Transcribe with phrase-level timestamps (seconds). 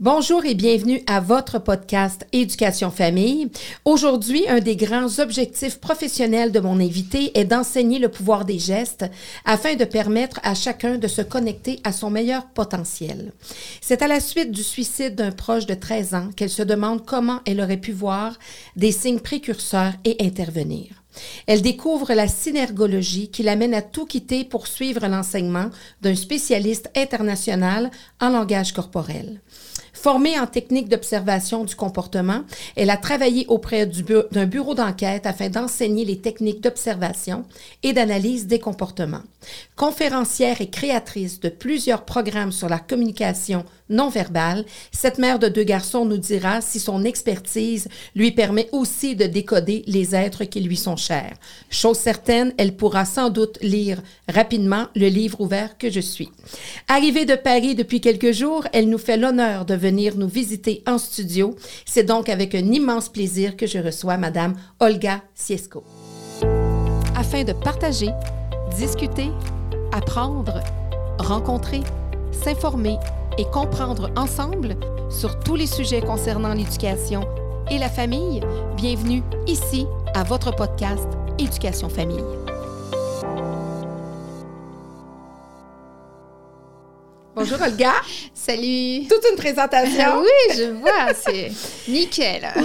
[0.00, 3.48] Bonjour et bienvenue à votre podcast Éducation Famille.
[3.84, 9.04] Aujourd'hui, un des grands objectifs professionnels de mon invité est d'enseigner le pouvoir des gestes
[9.44, 13.32] afin de permettre à chacun de se connecter à son meilleur potentiel.
[13.80, 17.38] C'est à la suite du suicide d'un proche de 13 ans qu'elle se demande comment
[17.46, 18.36] elle aurait pu voir
[18.74, 21.04] des signes précurseurs et intervenir.
[21.46, 25.70] Elle découvre la synergologie qui l'amène à tout quitter pour suivre l'enseignement
[26.02, 27.90] d'un spécialiste international
[28.20, 29.40] en langage corporel.
[30.04, 32.42] Formée en technique d'observation du comportement,
[32.76, 37.46] elle a travaillé auprès d'un bureau d'enquête afin d'enseigner les techniques d'observation
[37.82, 39.22] et d'analyse des comportements.
[39.76, 45.64] Conférencière et créatrice de plusieurs programmes sur la communication non verbale, cette mère de deux
[45.64, 50.76] garçons nous dira si son expertise lui permet aussi de décoder les êtres qui lui
[50.76, 51.36] sont chers.
[51.70, 56.30] Chose certaine, elle pourra sans doute lire rapidement le livre ouvert que je suis.
[56.88, 60.98] Arrivée de Paris depuis quelques jours, elle nous fait l'honneur de venir nous visiter en
[60.98, 61.56] studio.
[61.86, 65.84] C'est donc avec un immense plaisir que je reçois Madame Olga Siesko.
[67.16, 68.10] Afin de partager,
[68.76, 69.30] discuter,
[69.92, 70.60] apprendre,
[71.18, 71.80] rencontrer,
[72.32, 72.98] s'informer
[73.38, 74.76] et comprendre ensemble
[75.10, 77.26] sur tous les sujets concernant l'éducation
[77.70, 78.40] et la famille,
[78.76, 82.22] bienvenue ici à votre podcast Éducation Famille.
[87.36, 87.90] Bonjour Olga.
[88.32, 89.08] Salut.
[89.08, 90.20] Toute une présentation.
[90.20, 91.50] oui, je vois, c'est
[91.88, 92.46] nickel.
[92.58, 92.64] Oui.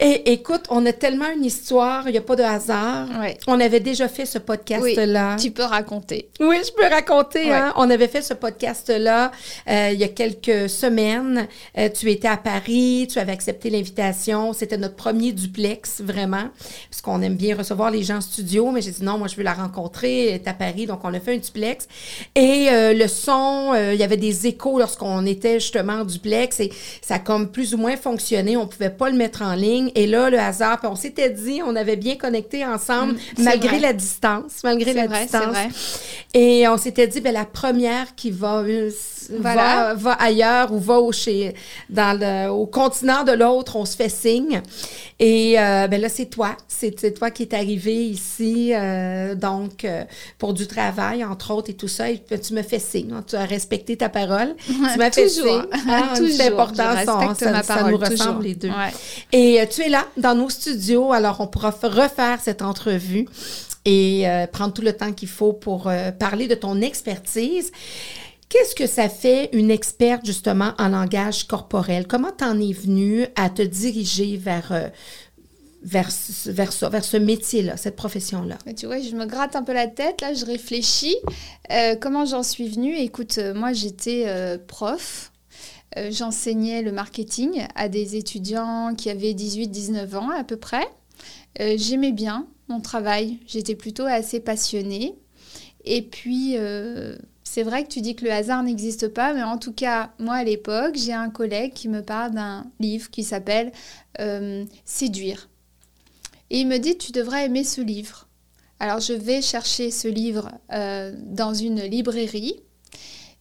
[0.00, 3.06] Et écoute, on a tellement une histoire, il n'y a pas de hasard.
[3.18, 3.38] Ouais.
[3.46, 5.36] On avait déjà fait ce podcast-là.
[5.36, 6.28] Tu peux raconter.
[6.40, 7.52] Oui, je peux raconter.
[7.52, 7.72] Hein?
[7.76, 9.30] On avait fait ce podcast-là
[9.68, 11.46] euh, il y a quelques semaines.
[11.78, 14.52] Euh, tu étais à Paris, tu avais accepté l'invitation.
[14.52, 16.48] C'était notre premier duplex, vraiment,
[16.90, 18.70] parce qu'on aime bien recevoir les gens en studio.
[18.70, 20.26] Mais j'ai dit non, moi, je veux la rencontrer.
[20.28, 21.86] Elle est à Paris, donc on a fait un duplex.
[22.34, 26.70] Et euh, le son, il y avait des échos lorsqu'on était justement en duplex et
[27.02, 28.56] ça a comme plus ou moins fonctionné.
[28.56, 29.90] On pouvait pas le mettre en ligne.
[29.94, 33.68] Et là, le hasard, puis on s'était dit, on avait bien connecté ensemble, Mm, malgré
[33.68, 33.80] vrai.
[33.80, 35.54] la distance, malgré la vrai, c'est distance.
[35.54, 35.68] vrai.
[36.34, 39.94] Et on s'était dit, ben, la première qui va, euh, s- va, Voilà.
[39.94, 41.54] va ailleurs ou va au, chez,
[41.88, 44.60] dans le, au continent de l'autre, on se fait signe.
[45.18, 46.56] Et euh, ben là, c'est toi.
[46.66, 49.86] C'est toi qui es arrivé ici, euh, donc,
[50.38, 52.10] pour du travail, entre autres, et tout ça.
[52.10, 53.12] Et tu me fais signe.
[53.12, 53.24] hein.
[53.26, 54.56] Tu as respecté ta parole.
[54.66, 55.62] tu m'as fait Toujours.
[55.88, 56.36] Ah, Toujours.
[56.36, 58.40] C'est important, ça, nous ressemble toujours.
[58.40, 58.68] les deux.
[58.68, 58.92] Ouais.
[59.32, 63.28] Et euh, tu es là, dans nos studios, alors on pourra refaire cette entrevue
[63.84, 67.70] et euh, prendre tout le temps qu'il faut pour euh, parler de ton expertise.
[68.48, 72.06] Qu'est-ce que ça fait une experte justement en langage corporel?
[72.08, 74.90] Comment t'en es venue à te diriger vers,
[75.82, 76.10] vers,
[76.46, 78.58] vers vers ce métier-là, cette profession-là?
[78.76, 81.16] Tu vois, je me gratte un peu la tête, là, je réfléchis.
[81.70, 82.94] Euh, comment j'en suis venue?
[82.96, 85.32] Écoute, euh, moi, j'étais euh, prof.
[86.10, 90.86] J'enseignais le marketing à des étudiants qui avaient 18-19 ans à peu près.
[91.58, 95.16] J'aimais bien mon travail, j'étais plutôt assez passionnée.
[95.84, 96.54] Et puis,
[97.42, 100.36] c'est vrai que tu dis que le hasard n'existe pas, mais en tout cas, moi
[100.36, 103.72] à l'époque, j'ai un collègue qui me parle d'un livre qui s'appelle
[104.84, 105.48] Séduire.
[106.50, 108.26] Et il me dit, tu devrais aimer ce livre.
[108.80, 112.56] Alors je vais chercher ce livre euh, dans une librairie.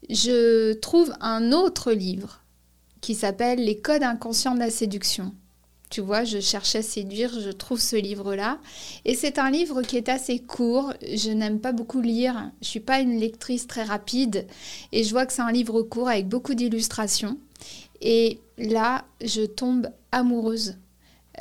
[0.10, 2.42] Je trouve un autre livre
[3.02, 5.34] qui s'appelle Les codes inconscients de la séduction.
[5.90, 8.60] Tu vois, je cherchais séduire, je trouve ce livre-là.
[9.06, 10.94] Et c'est un livre qui est assez court.
[11.02, 12.52] Je n'aime pas beaucoup lire.
[12.62, 14.46] Je suis pas une lectrice très rapide.
[14.92, 17.40] Et je vois que c'est un livre court avec beaucoup d'illustrations.
[18.02, 20.76] Et là, je tombe amoureuse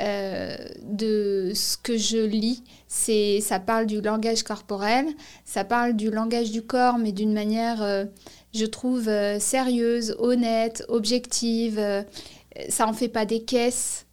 [0.01, 2.63] euh, de ce que je lis.
[2.87, 5.07] C'est, ça parle du langage corporel,
[5.45, 8.05] ça parle du langage du corps, mais d'une manière, euh,
[8.55, 11.81] je trouve, euh, sérieuse, honnête, objective.
[12.69, 14.07] ça en fait pas des caisses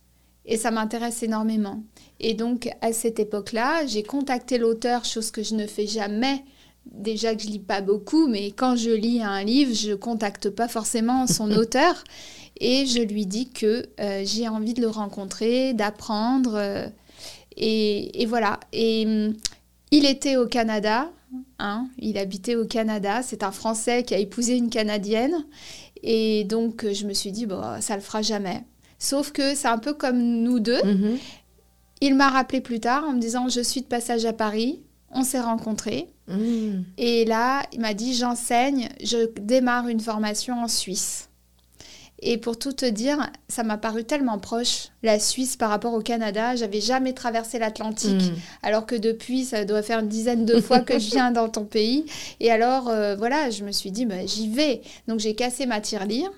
[0.45, 1.83] et ça m'intéresse énormément.
[2.19, 6.43] Et donc, à cette époque-là, j'ai contacté l'auteur, chose que je ne fais jamais.
[6.91, 10.67] Déjà que je lis pas beaucoup, mais quand je lis un livre, je contacte pas
[10.67, 12.03] forcément son auteur.
[12.61, 16.53] Et je lui dis que euh, j'ai envie de le rencontrer, d'apprendre.
[16.55, 16.87] euh,
[17.57, 18.59] et, et voilà.
[18.73, 19.33] Et hum,
[19.91, 21.11] il était au Canada.
[21.59, 23.21] hein, il habitait au Canada.
[23.23, 25.45] C'est un Français qui a épousé une Canadienne.
[26.03, 28.63] Et donc, je me suis dit, bon, ça le fera jamais.
[28.99, 30.81] Sauf que c'est un peu comme nous deux.
[30.83, 31.17] Mhm.
[32.01, 34.81] Il m'a rappelé plus tard en me disant, je suis de passage à Paris.
[35.15, 36.09] On s'est rencontrés.
[36.27, 36.81] Mm.
[36.97, 41.29] Et là, il m'a dit, j'enseigne, je démarre une formation en Suisse.
[42.19, 45.99] Et pour tout te dire, ça m'a paru tellement proche, la Suisse par rapport au
[46.01, 46.55] Canada.
[46.55, 48.35] J'avais jamais traversé l'Atlantique, Mm.
[48.63, 51.65] alors que depuis, ça doit faire une dizaine de fois que je viens dans ton
[51.65, 52.05] pays.
[52.39, 54.81] Et alors, euh, voilà, je me suis dit, bah, j'y vais.
[55.07, 56.31] Donc j'ai cassé ma tirelire.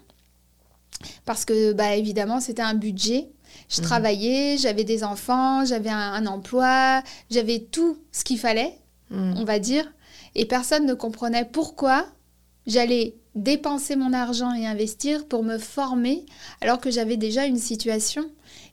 [1.26, 3.28] parce que bah, évidemment c'était un budget.
[3.70, 3.86] Je Mhm.
[3.88, 8.74] travaillais, j'avais des enfants, j'avais un, un emploi, j'avais tout ce qu'il fallait,
[9.10, 9.34] Mm.
[9.38, 9.92] on va dire,
[10.36, 12.06] et personne ne comprenait pourquoi
[12.66, 16.26] j'allais dépenser mon argent et investir pour me former
[16.60, 18.26] alors que j'avais déjà une situation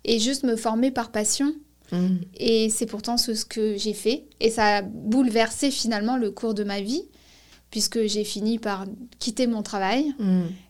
[0.04, 1.52] et juste me former par passion.
[1.92, 2.16] Mm.
[2.36, 4.24] Et c'est pourtant ce, que j'ai fait.
[4.40, 7.04] Et ça a bouleversé finalement le cours de ma vie,
[7.70, 8.86] puisque j'ai fini par
[9.18, 10.14] quitter mon travail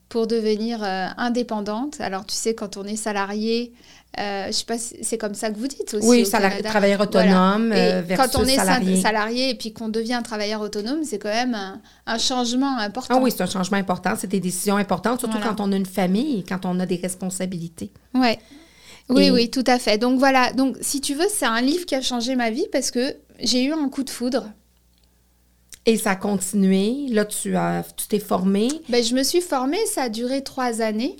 [0.09, 2.01] pour devenir euh, indépendante.
[2.01, 3.73] Alors tu sais, quand on est salarié,
[4.19, 6.07] euh, je sais pas, si c'est comme ça que vous dites aussi.
[6.07, 6.69] Oui, au salari- Canada.
[6.71, 9.01] travailleur autonome Et euh, versus quand on est sa- salarié.
[9.01, 13.17] salarié et puis qu'on devient travailleur autonome, c'est quand même un, un changement important.
[13.19, 15.55] Ah oui, c'est un changement important, c'est des décisions importantes, surtout Voilà.
[15.55, 17.91] quand on a une famille quand on a des responsabilités.
[18.15, 18.39] Ouais.
[19.09, 19.99] Oui, Et- oui, tout à fait.
[19.99, 22.91] Donc voilà, donc si tu veux, c'est un livre qui a changé ma vie parce
[22.91, 24.47] que j'ai eu un coup de foudre.
[25.87, 27.09] Et ça a continué.
[27.11, 28.69] Là, tu as, tu t'es formé.
[28.89, 31.17] Ben, je me suis formée, ça a duré trois années.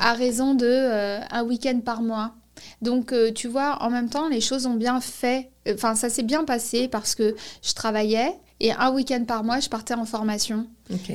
[0.00, 2.34] À raison de euh, un week-end par mois.
[2.82, 5.50] Donc, euh, tu vois, en même temps, les choses ont bien fait.
[5.72, 9.68] Enfin, ça s'est bien passé parce que je travaillais et un week-end par mois, je
[9.68, 10.66] partais en formation.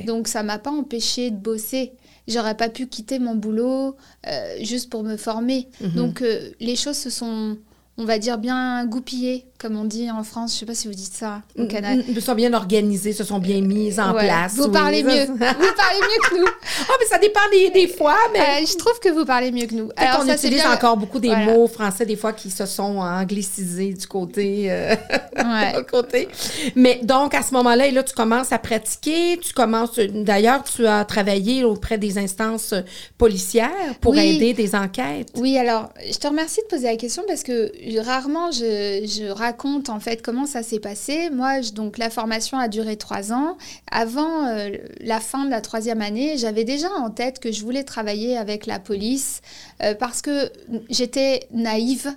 [0.06, 1.94] Donc, ça m'a pas empêché de bosser.
[2.28, 3.96] J'aurais pas pu quitter mon boulot
[4.28, 5.68] euh, juste pour me former.
[5.82, 5.90] Mhm.
[5.92, 7.58] Donc, euh, les choses se sont,
[7.98, 10.54] on va dire, bien goupillées, comme on dit en France.
[10.54, 12.04] Je sais pas si vous dites ça au Canada.
[12.08, 14.26] Ils sont bien organisés, se sont bien mises en Ouais.
[14.26, 14.56] place.
[14.56, 14.72] Vous oui.
[14.72, 15.26] parlez Ça, mieux.
[15.28, 16.48] vous parlez mieux que nous.
[16.90, 18.40] Ah, mais ça dépend des, des fois, mais.
[18.40, 19.88] Euh, je trouve que vous parlez mieux que nous.
[19.90, 21.46] Peut-être ça, c'est utilise bien- encore beaucoup des Voilà.
[21.46, 24.72] mots français, des fois, qui se sont anglicisés du côté.
[24.72, 24.96] euh,
[25.38, 25.84] Ouais.
[25.90, 26.28] côté.
[26.76, 29.38] Mais donc, à ce moment-là, et là, tu commences à pratiquer.
[29.38, 29.98] Tu commences.
[30.00, 32.74] D'ailleurs, tu as travaillé auprès des instances
[33.18, 33.70] policières
[34.02, 34.36] pour Oui.
[34.36, 35.30] aider des enquêtes.
[35.36, 37.72] Oui, alors, je te remercie de poser la question parce que
[38.02, 41.30] rarement je, je raconte en fait comment ça s'est passé.
[41.32, 43.58] Moi, je- donc la formation a duré trois ans.
[43.92, 44.70] Avant euh,
[45.02, 48.66] la fin de la troisième année, j'avais déjà en tête que je voulais travailler avec
[48.66, 49.42] la police
[49.84, 50.52] euh, parce que
[50.90, 52.14] j'étais naïve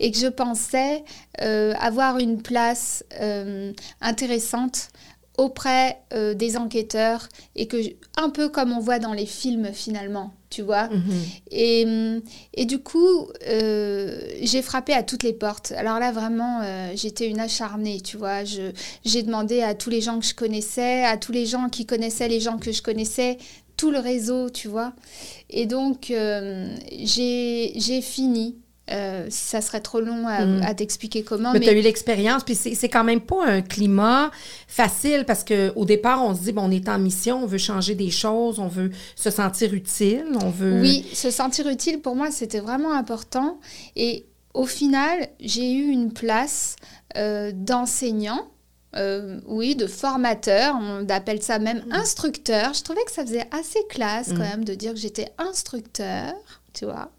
[0.00, 1.02] et que je pensais
[1.40, 4.88] euh, avoir une place euh, intéressante
[5.38, 9.72] auprès euh, des enquêteurs et que je- un peu comme on voit dans les films
[9.72, 10.88] finalement, tu vois.
[10.88, 11.22] Mhm.
[11.50, 11.86] Et,
[12.54, 13.28] et du coup,
[14.42, 15.72] j'ai frappé à toutes les portes.
[15.72, 16.60] Alors là, vraiment,
[16.94, 18.44] j'étais une acharnée, tu vois.
[18.44, 18.72] Je-
[19.06, 22.28] J'ai demandé à tous les gens que je connaissais, à tous les gens qui connaissaient
[22.28, 23.38] les gens que je connaissais,
[23.82, 24.92] tout le réseau, tu vois.
[25.50, 26.68] Et donc, euh,
[27.02, 28.56] j'ai fini.
[28.90, 30.62] Euh, ça serait trop long à, Mm.
[30.62, 31.52] à t'expliquer comment.
[31.52, 34.30] Mais, Mais, tu as eu l'expérience, puis c'est c'est quand même pas un climat
[34.68, 37.94] facile parce qu'au départ, on se dit, bon, on est en mission, on veut changer
[37.96, 40.80] des choses, on veut se sentir utile, on veut.
[40.80, 43.58] Oui, se sentir utile, pour moi, c'était vraiment important.
[43.96, 46.76] Et au final, j'ai eu une place
[47.16, 48.46] euh, d'enseignant.
[48.96, 52.74] Euh, oui, de formateur, on appelle ça même instructeur.
[52.74, 54.50] Je trouvais que ça faisait assez classe quand Mm.
[54.50, 56.34] même de dire que j'étais instructeur,
[56.74, 57.10] tu vois.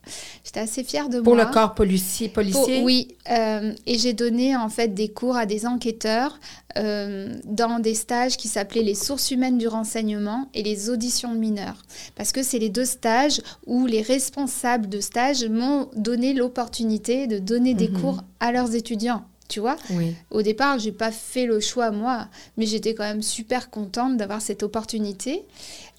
[0.44, 1.46] J'étais assez fière de Pour moi.
[1.46, 2.30] le corps policier.
[2.30, 2.44] Pour-
[2.84, 6.40] oui, euh, et j'ai donné en fait des cours à des enquêteurs
[6.78, 11.38] euh, dans des stages qui s'appelaient les sources humaines du renseignement et les auditions de
[11.40, 11.84] mineurs.
[12.16, 17.38] Parce que c'est les deux stages où les responsables de stage m'ont donné l'opportunité de
[17.38, 18.02] donner des Mhm.
[18.02, 19.24] cours à leurs étudiants.
[19.54, 20.16] Tu vois, Oui.
[20.32, 22.28] au départ, j'ai pas fait le choix moi,
[22.58, 25.44] mais j'étais quand même super contente d'avoir cette opportunité.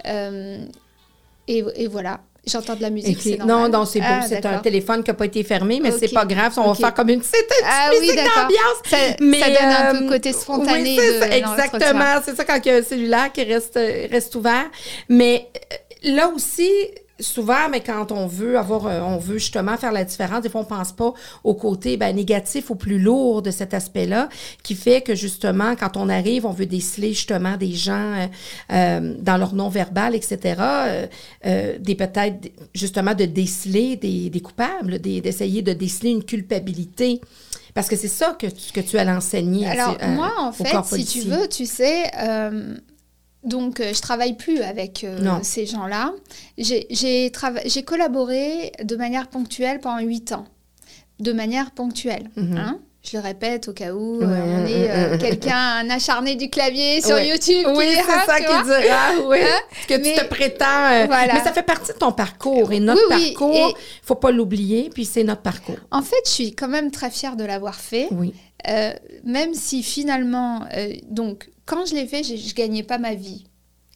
[0.07, 0.59] Euh,
[1.47, 3.21] et, et voilà, j'entends de la musique.
[3.23, 4.07] C'est Non, non, c'est beau.
[4.09, 6.15] Ah, c'est un téléphone qui n'a pas été fermé, mais c'est Ok.
[6.15, 6.53] pas grave.
[6.57, 8.81] On va faire comme une petite, Ah oui, d'ambiance.
[8.91, 11.55] Ça, Mais, ça donne un euh, peu côté spontané oui, c'est de ça, l'entretien.
[11.69, 12.21] exactement.
[12.25, 14.67] C'est ça quand il y a un cellulaire qui reste, euh, reste ouvert.
[15.09, 15.49] Mais
[16.05, 16.71] euh, là aussi,
[17.21, 20.63] souvent, mais quand on veut avoir, euh, on veut justement faire la différence, des fois,
[20.63, 21.13] on pense pas
[21.45, 24.29] au côté ben, négatif ou plus lourd de cet aspect-là,
[24.63, 28.27] qui fait que justement, quand on arrive, on veut déceler justement des gens euh,
[28.73, 30.39] euh, dans leur non-verbal, etc.,
[31.47, 37.21] euh, des peut-être, justement, de déceler des, des coupables, des- d'essayer de déceler une culpabilité.
[37.75, 39.67] Parce que c'est ça que tu, que tu allais enseigner.
[39.67, 42.77] à Alors, moi, en fait, si tu veux, tu sais, euh,
[43.45, 46.13] donc euh, je travaille plus avec euh, ces gens-là.
[46.59, 50.47] J'ai trava- collaboré de manière ponctuelle pendant huit ans.
[51.21, 52.31] De manière ponctuelle.
[52.37, 52.57] Mhm.
[52.57, 52.79] hein.
[53.07, 57.01] je le répète au cas où euh, on est euh, quelqu'un, un acharné du clavier
[57.03, 57.29] sur Ouais.
[57.29, 57.67] YouTube.
[57.77, 59.39] Oui, c'est ça qui dira, oui.
[59.43, 59.61] Hein?
[59.87, 60.65] que tu te prétends.
[60.91, 61.35] euh, Voilà.
[61.35, 62.73] Mais ça fait partie de ton parcours.
[62.73, 65.77] Et notre Oui, oui, parcours, et- faut pas l'oublier, puis c'est notre parcours.
[65.91, 68.09] En fait, je suis quand même très fière de l'avoir fait.
[68.11, 68.33] Oui.
[69.25, 70.63] Même si finalement,
[71.11, 73.45] donc quand je l'ai fait, je, je gagnais pas ma vie.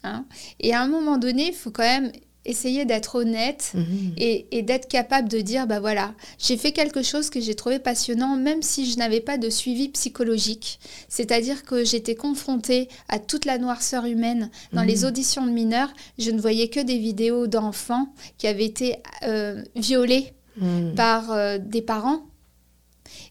[0.05, 0.25] hein.
[0.61, 2.13] Et à un moment donné, il faut quand même
[2.45, 4.15] essayer d'être honnête Mhm.
[4.17, 7.79] et, et d'être capable de dire, bah voilà, j'ai fait quelque chose que j'ai trouvé
[7.79, 10.79] passionnant, même si je n'avais pas de suivi psychologique.
[11.11, 14.51] C'est-à-dire que j'étais confrontée à toute la noirceur humaine.
[14.73, 18.97] Dans les auditions de mineurs, je ne voyais que des vidéos d'enfants qui avaient été
[19.25, 20.95] euh, violés Mhm.
[20.95, 22.23] par euh, des parents.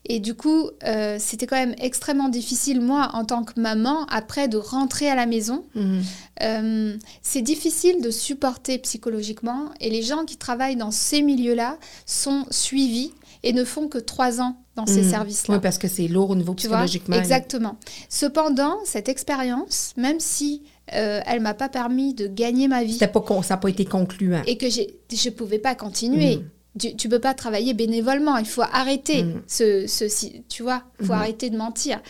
[0.09, 4.47] Et du coup, euh, c'était quand même extrêmement difficile, moi, en tant que maman, après
[4.47, 5.65] de rentrer à la maison.
[5.75, 6.01] Mhm.
[6.43, 12.45] Euh, c'est difficile de supporter psychologiquement et les gens qui travaillent dans ces milieux-là sont
[12.51, 13.11] suivis
[13.43, 15.09] et ne font que trois ans dans ces Mhm.
[15.11, 15.55] services-là.
[15.55, 17.17] Oui, parce que c'est lourd au niveau psychologiquement.
[17.17, 17.77] Exactement.
[18.09, 23.09] Cependant, cette expérience, même si euh, elle m'a pas permis de gagner ma vie C'était
[23.09, 24.41] pas con- ça n'a pas été concluant.
[24.47, 26.37] et que je pouvais pas continuer.
[26.37, 26.43] Mhm.
[26.79, 28.37] Tu, tu peux pas travailler bénévolement.
[28.37, 29.41] Il faut arrêter Mhm.
[29.47, 31.19] ce, tu vois, il faut Mhm.
[31.19, 32.01] arrêter de mentir.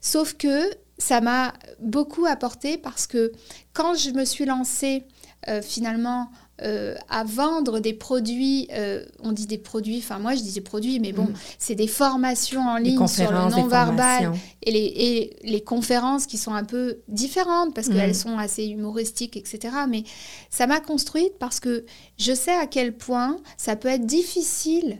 [0.00, 3.32] Sauf que ça m'a beaucoup apporté parce que
[3.72, 5.04] quand je me suis lancée
[5.48, 6.28] euh, finalement
[6.62, 10.60] euh, à vendre des produits, euh, on dit des produits, enfin moi je dis des
[10.62, 11.34] produits, mais bon, Mhm.
[11.58, 14.32] c'est des formations en ligne sur le non-verbal
[14.62, 17.94] et les, et les conférences qui sont un peu différentes parce Mhm.
[17.94, 19.74] qu'elles sont assez humoristiques, etc.
[19.88, 20.04] Mais
[20.48, 21.84] ça m'a construite parce que
[22.18, 24.98] je sais à quel point ça peut être difficile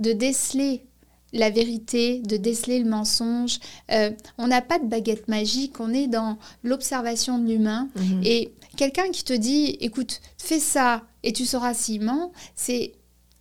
[0.00, 0.84] de déceler
[1.34, 3.58] la vérité, de déceler le mensonge.
[3.90, 7.88] Euh, on n'a pas de baguette magique, on est dans l'observation de l'humain.
[7.96, 8.22] Mhm.
[8.24, 12.92] Et quelqu'un qui te dit, écoute, fais ça et tu sauras s'il ment, c'est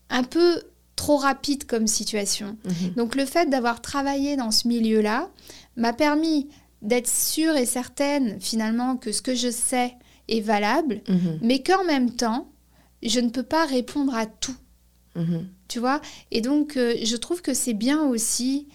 [0.09, 0.61] un peu
[0.95, 2.57] trop rapide comme situation.
[2.65, 2.93] Mhm.
[2.95, 5.29] Donc le fait d'avoir travaillé dans ce milieu-là
[5.77, 6.49] m'a permis
[6.81, 9.93] d'être sûre et certaine finalement que ce que je sais
[10.27, 11.39] est valable, Mhm.
[11.41, 12.47] mais qu'en même temps,
[13.03, 14.55] je ne peux pas répondre à tout.
[15.73, 15.99] Tu vois.
[16.31, 18.67] Et donc euh, je trouve que c'est bien aussi...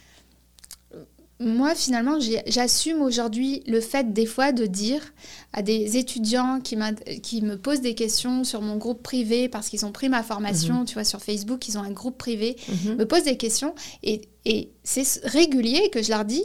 [1.41, 5.01] Moi, finalement, j'assume aujourd'hui le fait des fois de dire
[5.53, 6.77] à des étudiants qui,
[7.23, 10.85] qui me posent des questions sur mon groupe privé parce qu'ils ont pris ma formation,
[10.85, 12.97] tu vois, sur Facebook, ils ont un groupe privé, Mhm.
[12.97, 16.43] me posent des questions et, et c'est régulier que je leur dis,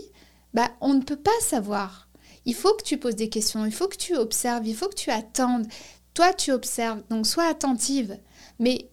[0.54, 2.08] bah, on ne peut pas savoir.
[2.46, 5.02] Il faut que tu poses des questions, il faut que tu observes, il faut que
[5.06, 5.66] tu attendes.
[6.14, 8.16] Toi, tu observes, donc sois attentive.
[8.60, 8.90] Mais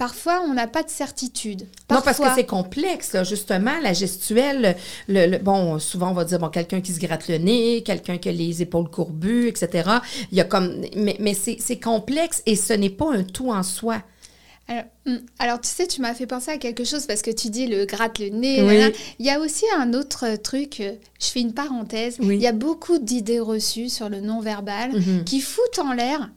[0.00, 1.66] parfois, on n'a pas de certitude.
[1.90, 4.74] Non, parce que c'est complexe, là, justement, la gestuelle.
[5.08, 8.16] Le, le- bon, souvent, on va dire, bon, quelqu'un qui se gratte le nez, quelqu'un
[8.16, 9.90] qui a les épaules courbues, etc.
[10.32, 10.80] Il y a comme...
[10.96, 14.02] Mais, mais c'est complexe et ce n'est pas un tout en soi.
[14.68, 17.50] Alors, hum, alors, tu sais, tu m'as fait penser à quelque chose parce que tu
[17.50, 18.62] dis le gratte le nez.
[18.62, 18.94] Oui.
[19.18, 22.16] Il y a aussi un autre truc, euh, je fais une parenthèse.
[22.20, 22.36] Oui.
[22.36, 25.24] Il y a beaucoup d'idées reçues sur le non-verbal Mhm.
[25.24, 26.30] qui foutent en l'air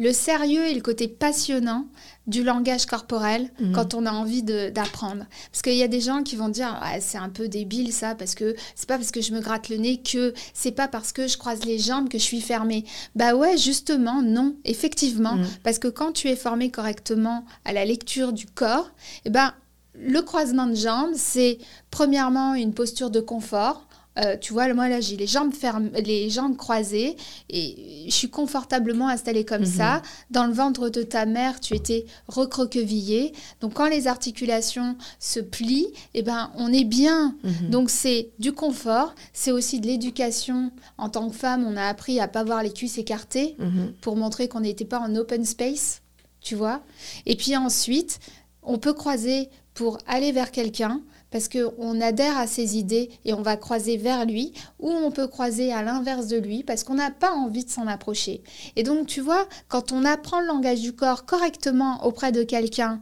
[0.00, 1.84] le sérieux et le côté passionnant
[2.26, 3.72] du langage corporel Mhm.
[3.72, 5.24] quand on a envie d'apprendre.
[5.52, 8.14] Parce qu'il y a des gens qui vont dire Ah, c'est un peu débile ça,
[8.14, 11.12] parce que c'est pas parce que je me gratte le nez que c'est pas parce
[11.12, 12.84] que je croise les jambes que je suis fermée.
[13.14, 15.36] Bah ouais, justement, non, effectivement.
[15.36, 15.46] Mhm.
[15.64, 18.90] Parce que quand tu es formé correctement à la lecture du corps,
[19.26, 19.52] eh ben,
[19.94, 21.58] le croisement de jambes, c'est
[21.90, 23.86] premièrement une posture de confort.
[24.18, 27.16] Euh, tu vois, moi là, j'ai les jambes fermes, les jambes croisées
[27.48, 29.66] et je suis confortablement installée comme Mhm.
[29.66, 30.02] ça.
[30.32, 33.32] Dans le ventre de ta mère, tu étais recroquevillée.
[33.60, 37.36] Donc quand les articulations se plient, eh ben, on est bien.
[37.44, 37.70] Mhm.
[37.70, 40.72] Donc c'est du confort, c'est aussi de l'éducation.
[40.98, 43.92] En tant que femme, on a appris à pas voir les cuisses écartées Mhm.
[44.00, 46.02] pour montrer qu'on n'était pas en open space,
[46.40, 46.82] tu vois.
[47.26, 48.18] Et puis ensuite,
[48.62, 53.42] on peut croiser pour aller vers quelqu'un parce qu'on adhère à ses idées et on
[53.42, 57.10] va croiser vers lui, ou on peut croiser à l'inverse de lui parce qu'on n'a
[57.10, 58.42] pas envie de s'en approcher.
[58.76, 63.00] Et donc, tu vois, quand on apprend le langage du corps correctement auprès de quelqu'un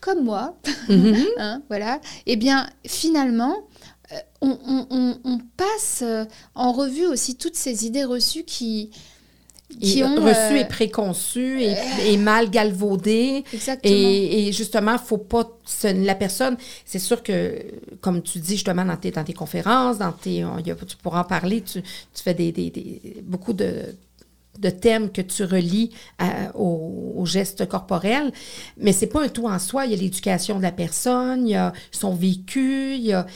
[0.00, 0.56] comme moi,
[0.88, 1.16] Mhm.
[1.38, 3.54] hein, voilà, eh bien, finalement,
[4.12, 6.24] euh, on, on- on- on passe euh,
[6.54, 8.90] en revue aussi toutes ces idées reçues qui,
[9.80, 10.14] qui ont...
[10.16, 11.74] reçu euh, et préconçu et,
[12.06, 13.44] et mal galvaudé.
[13.52, 13.92] Exactement.
[13.94, 15.48] Et, et justement, faut pas
[15.84, 16.56] la personne.
[16.84, 17.62] C'est sûr que,
[18.00, 20.96] comme tu dis justement dans tes, dans tes conférences, dans tes, on- y a- tu
[20.96, 21.62] pourras en parler.
[21.62, 23.94] Tu, tu fais des, des- des- beaucoup de,
[24.58, 28.32] de thèmes que tu relis à- aux, aux gestes corporels,
[28.78, 29.84] mais c'est pas un tout en soi.
[29.86, 33.26] Il y a l'éducation de la personne, il y a son vécu, il y a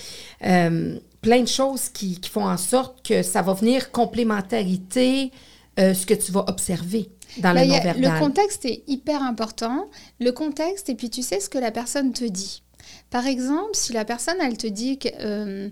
[0.47, 5.33] euh, plein de choses qui, qui font en sorte que ça va venir complémentarité
[5.81, 7.09] euh, ce que tu vas observer
[7.39, 8.15] dans Bah, le non-verbal.
[8.15, 9.89] le contexte est hyper important.
[10.21, 12.63] Le contexte, et puis tu sais ce que la personne te dit.
[13.11, 15.69] Par exemple, si la personne, elle te dit que, euh,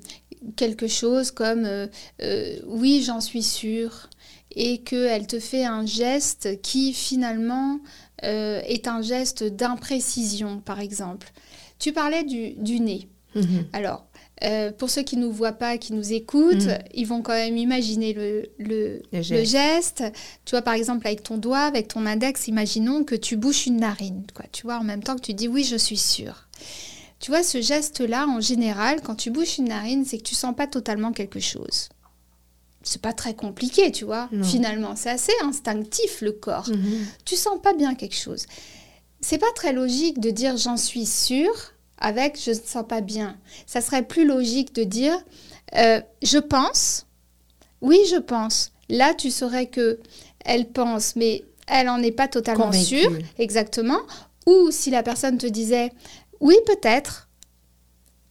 [0.57, 1.87] quelque chose comme euh,
[2.23, 4.09] euh, oui, j'en suis sûre,
[4.55, 7.79] et qu'elle te fait un geste qui finalement
[8.23, 11.31] est un geste d'imprécision, par exemple.
[11.79, 13.09] Tu parlais du, du nez.
[13.37, 13.67] Mhm.
[13.73, 14.08] Alors,
[14.45, 16.79] euh, pour ceux qui ne nous voient pas, qui nous écoutent, Mm.
[16.95, 20.05] ils vont quand même imaginer le, le, Le le geste.
[20.45, 23.79] Tu vois, par exemple, avec ton doigt, avec ton index, imaginons que tu bouches une
[23.79, 24.45] narine, quoi.
[24.53, 26.49] Tu vois, en même temps que tu dis oui, je suis sûre.
[27.21, 30.55] Tu vois, ce geste-là, en général, quand tu bouches une narine, c'est que tu sens
[30.55, 31.89] pas totalement quelque chose.
[32.85, 34.29] C'est pas très compliqué, tu vois.
[34.31, 34.45] Non.
[34.45, 36.69] Finalement, c'est assez instinctif le corps.
[36.71, 37.07] Mhm.
[37.25, 38.47] Tu sens pas bien quelque chose.
[39.21, 43.37] C'est pas très logique de dire j'en suis sûre avec je ne sens pas bien.
[43.67, 45.17] Ça serait plus logique de dire
[45.77, 47.07] euh, je pense.
[47.81, 48.73] Oui, je pense.
[48.89, 50.01] Là, tu saurais que
[50.45, 53.01] elle pense, mais elle en est pas totalement Convaincue.
[53.01, 54.01] sûre, exactement.
[54.47, 55.93] Ou si la personne te disait
[56.41, 57.29] oui, peut-être.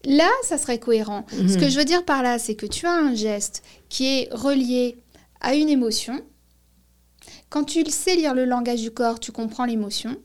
[0.05, 1.25] Là, ça serait cohérent.
[1.31, 1.57] Ce Mhm.
[1.59, 4.97] que je veux dire par là, c'est que tu as un geste qui est relié
[5.41, 6.21] à une émotion.
[7.49, 10.15] Quand tu sais lire le langage du corps, tu comprends l'émotion.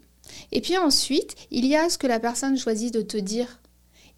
[0.51, 3.61] Et puis ensuite, il y a ce que la personne choisit de te dire.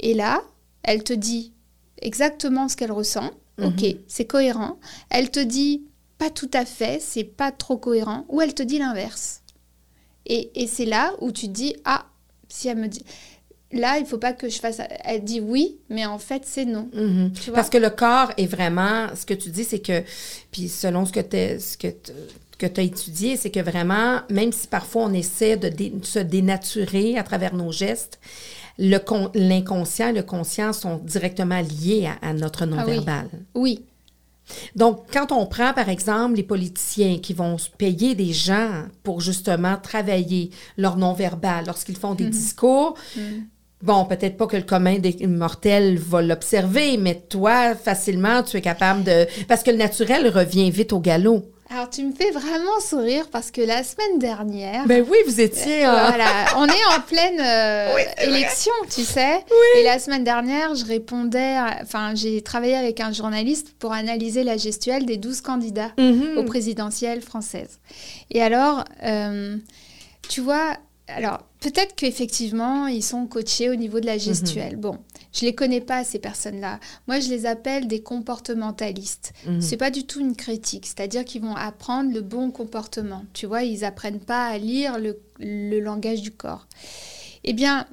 [0.00, 0.42] Et là,
[0.83, 1.52] elle te dit
[2.00, 3.30] exactement ce qu'elle ressent.
[3.59, 3.66] Mhm.
[3.66, 4.78] Ok, c'est cohérent.
[5.11, 5.85] Elle te dit
[6.18, 8.25] pas tout à fait, c'est pas trop cohérent.
[8.28, 9.42] Ou elle te dit l'inverse.
[10.26, 12.06] Et, et c'est là où tu te dis ah,
[12.49, 13.04] si elle me dit
[13.75, 14.80] là, il faut pas que je fasse.
[15.04, 16.88] Elle dit oui, mais en fait c'est non.
[16.92, 17.33] Mhm.
[17.52, 20.02] Parce que le corps est vraiment, ce que tu dis, c'est que,
[20.50, 21.88] puis selon ce que tu ce que
[22.56, 26.18] que tu as étudié, c'est que vraiment, même si parfois on essaie de dé- se
[26.18, 28.18] dénaturer à travers nos gestes,
[29.34, 33.28] l'inconscient et le conscient sont directement liés à, à notre non-verbal.
[33.54, 33.82] Oui,
[34.76, 39.76] Donc, quand on prend, par exemple, les politiciens qui vont payer des gens pour justement
[39.82, 42.94] travailler leur non-verbal lorsqu'ils font des discours,
[43.82, 48.61] bon, peut-être pas que le commun des mortels va l'observer, mais toi, facilement, tu es
[48.61, 49.26] capable de...
[49.49, 51.50] Parce que le naturel revient vite au galop.
[51.75, 55.85] Alors, tu me fais vraiment sourire parce que la semaine dernière, Ben oui, vous étiez...
[55.85, 58.28] euh, voilà, on est en pleine euh, Oui, vrai.
[58.28, 59.45] élection, tu sais.
[59.76, 64.57] Et la semaine dernière, je répondais, enfin, j'ai travaillé avec un journaliste pour analyser la
[64.57, 66.38] gestuelle des 12 candidats mhm.
[66.38, 67.81] aux présidentielles françaises.
[68.31, 69.57] Et alors, euh,
[70.28, 74.76] tu vois, alors peut-être qu'effectivement, ils sont coachés au niveau de la gestuelle.
[74.76, 74.99] Bon,
[75.32, 76.80] je les connais pas, ces personnes-là.
[77.08, 79.32] Moi, je les appelle des comportementalistes.
[79.46, 79.61] Mhm.
[79.61, 83.25] C'est pas du tout une critique, c'est-à-dire qu'ils vont apprendre le bon comportement.
[83.34, 86.66] Tu vois, ils apprennent pas à lire le, le langage du corps.
[87.44, 87.87] Eh bien,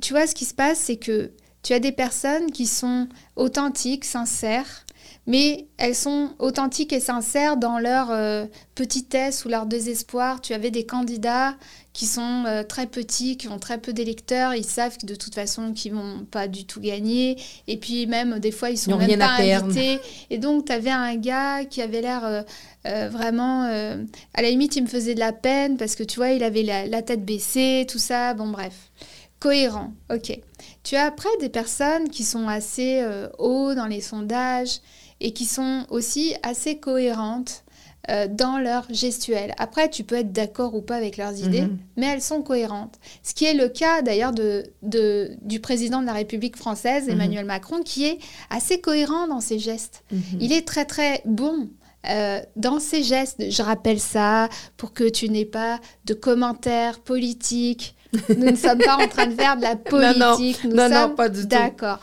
[0.00, 4.04] tu vois, ce qui se passe, c'est que tu as des personnes qui sont authentiques,
[4.04, 4.83] sincères,
[5.26, 10.40] mais elles sont authentiques et sincères dans leur euh, petitesse ou leur désespoir.
[10.40, 11.54] Tu avais des candidats
[11.92, 15.34] qui sont euh, très petits, qui ont très peu d'électeurs, ils savent que de toute
[15.34, 18.96] façon qu'ils vont pas du tout gagner, et puis même des fois ils sont Ils
[18.96, 20.00] même rien pas à invités.
[20.30, 24.82] Et donc tu avais un gars qui avait l'air euh, vraiment, à la limite il
[24.82, 27.86] me faisait de la peine parce que tu vois il avait la, la tête baissée,
[27.88, 28.74] tout ça, bon bref,
[29.38, 30.38] cohérent, ok.
[30.82, 34.80] Tu as après des personnes qui sont assez euh, hauts dans les sondages
[35.24, 37.62] et qui sont aussi assez cohérentes
[38.10, 39.54] euh, dans leur gestuelle.
[39.56, 41.78] Après, tu peux être d'accord ou pas avec leurs idées, Mhm.
[41.96, 42.96] mais elles sont cohérentes.
[43.22, 47.46] Ce qui est le cas d'ailleurs de, de- du président de la République française, Emmanuel
[47.46, 48.18] Macron, qui est
[48.50, 50.04] assez cohérent dans ses gestes.
[50.12, 50.20] Mhm.
[50.40, 51.68] Il est très très bon.
[52.10, 57.94] euh, dans ses gestes, je rappelle ça pour que tu n'aies pas de commentaires politiques.
[58.28, 60.36] Nous ne sommes pas en train de faire de la Non, non.
[60.36, 60.64] politique.
[60.64, 61.46] Nous Non, non, sommes pas du tout.
[61.46, 62.00] D'accord.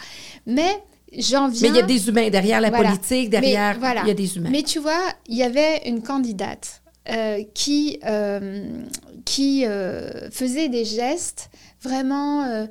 [0.47, 0.81] Mais
[1.17, 1.69] j'en Mais viens.
[1.69, 2.89] il y a des humains derrière la Voilà.
[2.91, 4.01] politique, derrière, Mais voilà.
[4.03, 4.49] il y a des humains.
[4.51, 8.83] Mais tu vois, il y avait une candidate euh, qui, euh,
[9.25, 11.49] qui euh, faisait des gestes
[11.81, 12.67] vraiment.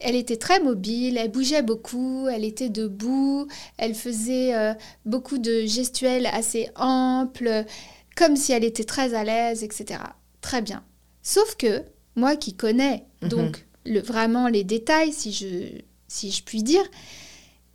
[0.00, 3.46] elle était très mobile, elle bougeait beaucoup, elle était debout,
[3.78, 4.52] elle faisait
[5.06, 7.64] beaucoup de gestuels assez amples,
[8.16, 10.00] comme si elle était très à l'aise, etc.
[10.42, 10.84] Très bien.
[11.22, 11.82] Sauf que
[12.16, 13.28] moi qui connais Mhm.
[13.30, 16.84] donc le, vraiment les détails, si je, si je puis dire,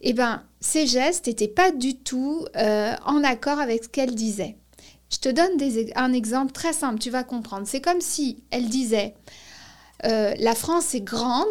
[0.02, 4.56] eh ben, ces gestes n'étaient pas du tout euh, en accord avec ce qu'elle disait.
[5.12, 7.66] Je te donne des, un exemple très simple, tu vas comprendre.
[7.66, 9.16] C'est comme si elle disait
[10.06, 11.48] euh, La France est grande.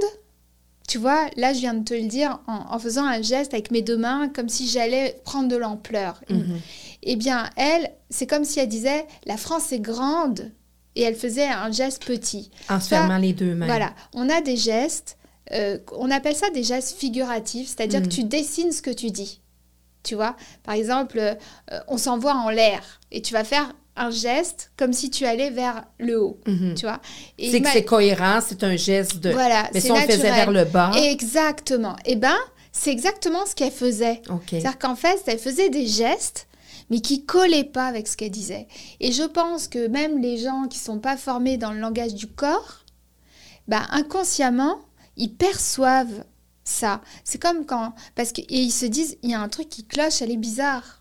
[0.87, 3.71] Tu vois, là, je viens de te le dire en, en faisant un geste avec
[3.71, 6.23] mes deux mains, comme si j'allais prendre de l'ampleur.
[6.31, 6.61] Mhm.
[7.03, 10.51] Eh bien, elle, c'est comme si elle disait La France est grande.
[10.95, 12.51] Et elle faisait un geste petit.
[12.69, 13.67] En se fermant les deux mains.
[13.67, 15.18] Voilà, on a des gestes,
[15.53, 19.41] euh, on appelle ça des gestes figuratifs, c'est-à-dire que tu dessines ce que tu dis.
[20.05, 21.35] Tu vois, par exemple, euh,
[21.89, 25.85] on s'envoie en l'air et tu vas faire un geste comme si tu allais vers
[25.99, 26.75] le haut, Mhm.
[26.75, 27.01] tu vois.
[27.39, 29.31] C'est que c'est cohérent, c'est un geste de...
[29.31, 30.35] Voilà, Mais c'est si on le faisait naturel.
[30.35, 30.93] vers le bas...
[30.97, 31.97] Exactement.
[32.05, 32.37] Et ben,
[32.71, 34.23] c'est exactement ce qu'elle faisait.
[34.31, 34.41] OK.
[34.51, 36.47] C'est-à-dire qu'en fait, elle faisait des gestes,
[36.91, 38.69] mais qui collaient pas avec ce qu'elle disait.
[39.01, 42.29] Et je pense que même les gens qui sont pas formés dans le langage du
[42.29, 42.85] corps,
[43.67, 44.79] bah, inconsciemment,
[45.19, 46.25] ils perçoivent
[46.65, 47.03] ça.
[47.25, 47.95] C'est comme quand.
[48.15, 50.98] Parce qu'ils se disent, il y a un truc qui cloche, elle est bizarre.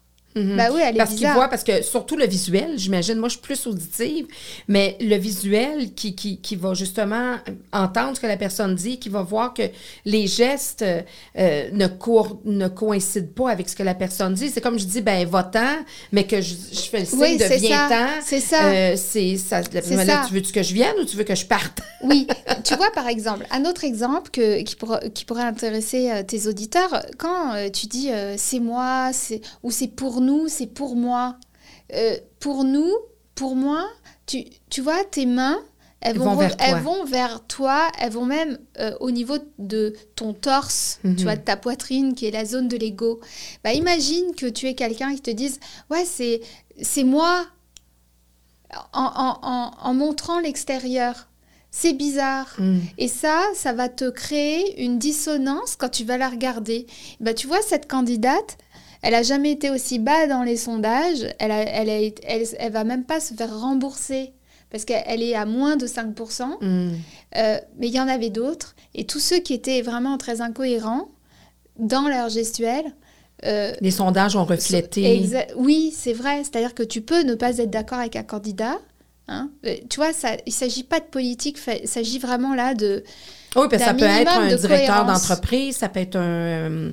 [0.58, 3.34] Bah oui, elle est Parce qu'ils voient, parce que surtout le visuel, j'imagine, moi je
[3.34, 4.26] suis plus auditive,
[4.68, 7.36] mais le visuel qui, qui, qui va justement
[7.72, 9.64] entendre ce que la personne dit, qui va voir que
[10.06, 14.50] les gestes euh, ne, cour- ne coïncident pas avec ce que la personne dit.
[14.50, 15.78] C'est comme je dis, ben va-t'en,
[16.12, 18.22] mais que je, je fais le signe Oui, de viens-t'en.
[18.24, 18.66] C'est ça.
[18.72, 19.62] Euh, c'est ça.
[19.62, 21.80] Là, tu veux que je vienne ou tu veux que je parte?
[22.04, 22.28] Oui,
[22.64, 26.46] tu vois par exemple, un autre exemple que, qui, pourra- qui pourrait intéresser euh, tes
[26.46, 31.38] auditeurs, quand tu dis euh, c'est moi, c'est ou c'est pour nous, c'est pour moi.
[31.94, 32.92] Euh, pour nous,
[33.36, 33.86] pour moi,
[34.26, 35.60] tu, tu vois, tes mains,
[36.02, 36.66] elles vont, vers toi.
[36.68, 41.16] elles vont vers toi, elles vont même euh, au niveau de ton torse, Mhm.
[41.16, 43.20] tu vois, de ta poitrine qui est la zone de l'ego.
[43.64, 45.60] Bah, imagine que tu es quelqu'un qui te dise
[45.90, 46.42] Ouais, c'est
[46.82, 47.48] c'est moi
[48.94, 51.28] en, en- en- en montrant l'extérieur.
[51.72, 52.54] C'est bizarre.
[52.60, 52.80] Mm.
[52.98, 56.88] Et ça, ça va te créer une dissonance quand tu vas la regarder.
[57.20, 58.58] Bah, tu vois, cette candidate,
[59.02, 61.26] elle a jamais été aussi bas dans les sondages.
[61.40, 64.34] Elle, a, elle, a été- elle, elle va même pas se faire rembourser
[64.70, 66.58] parce qu'elle elle est à moins de 5%.
[66.62, 66.92] Mm.
[67.38, 68.76] Euh, mais il y en avait d'autres.
[68.96, 71.10] Et tous ceux qui étaient vraiment très incohérents
[71.80, 72.86] dans leur gestuelle,
[73.46, 75.22] euh, Les sondages ont reflété.
[75.56, 76.44] Oui, c'est vrai.
[76.44, 78.78] C'est-à-dire que tu peux ne pas être d'accord avec un candidat.
[79.28, 79.52] hein.
[79.66, 83.04] Euh, Tu vois, ça, il ne s'agit pas de politique, il s'agit vraiment là de...
[83.56, 86.92] Oui, parce que ça peut être un de directeur d'entreprise, ça peut être un,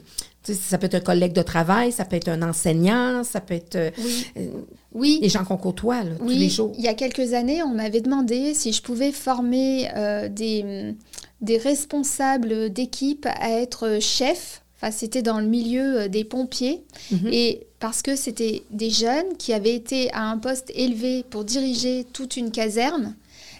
[0.53, 3.77] ça peut être un collègue de travail, ça peut être un enseignant, ça peut être
[3.77, 4.49] euh, Oui, euh,
[4.93, 5.19] oui.
[5.23, 6.73] les gens qu'on côtoie là, tous les jours.
[6.77, 10.95] il y a quelques années, on m'avait demandé si je pouvais former euh, des,
[11.41, 14.63] des responsables d'équipe à être chefs.
[14.77, 16.85] Enfin, c'était dans le milieu des pompiers.
[17.11, 17.29] Mhm.
[17.33, 22.05] Et parce que c'était des jeunes qui avaient été à un poste élevé pour diriger
[22.13, 23.15] toute une caserne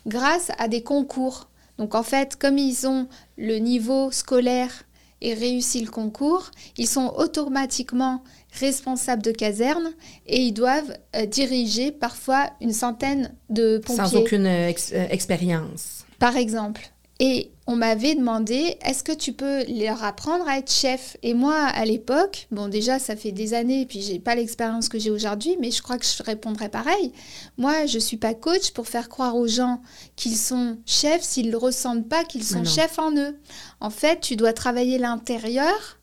[0.07, 1.49] grâce à des concours.
[1.79, 3.07] Donc en fait, comme ils ont
[3.39, 4.85] le niveau scolaire
[5.25, 8.23] et réussi le concours, ils sont automatiquement
[8.61, 9.91] responsables de caserne
[10.27, 15.07] et ils doivent euh, diriger parfois une centaine de pompiers, Sans aucune euh, ex- euh,
[15.11, 16.05] expérience.
[16.19, 16.83] par exemple.
[17.21, 21.17] Et on m'avait demandé, est-ce que tu peux leur apprendre à être chef?
[21.23, 24.89] Et moi, à l'époque, bon déjà, ça fait des années, et puis j'ai pas l'expérience
[24.89, 27.13] que j'ai aujourd'hui, mais je crois que je répondrais pareil.
[27.57, 29.81] Moi, je suis pas coach pour faire croire aux gens
[30.15, 33.39] qu'ils sont chefs s'ils ne ressentent pas qu'ils sont chefs en eux.
[33.81, 35.99] En fait, tu dois travailler l'intérieur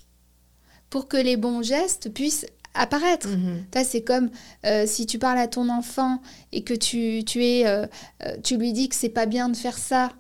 [0.89, 3.27] pour que les bons gestes puissent apparaître.
[3.27, 3.65] Mhm.
[3.83, 4.29] C'est comme
[4.65, 6.21] euh, si tu parles à ton enfant
[6.51, 7.85] et que tu, tu, es, euh,
[8.25, 10.11] euh, tu lui dis que c'est pas bien de faire ça,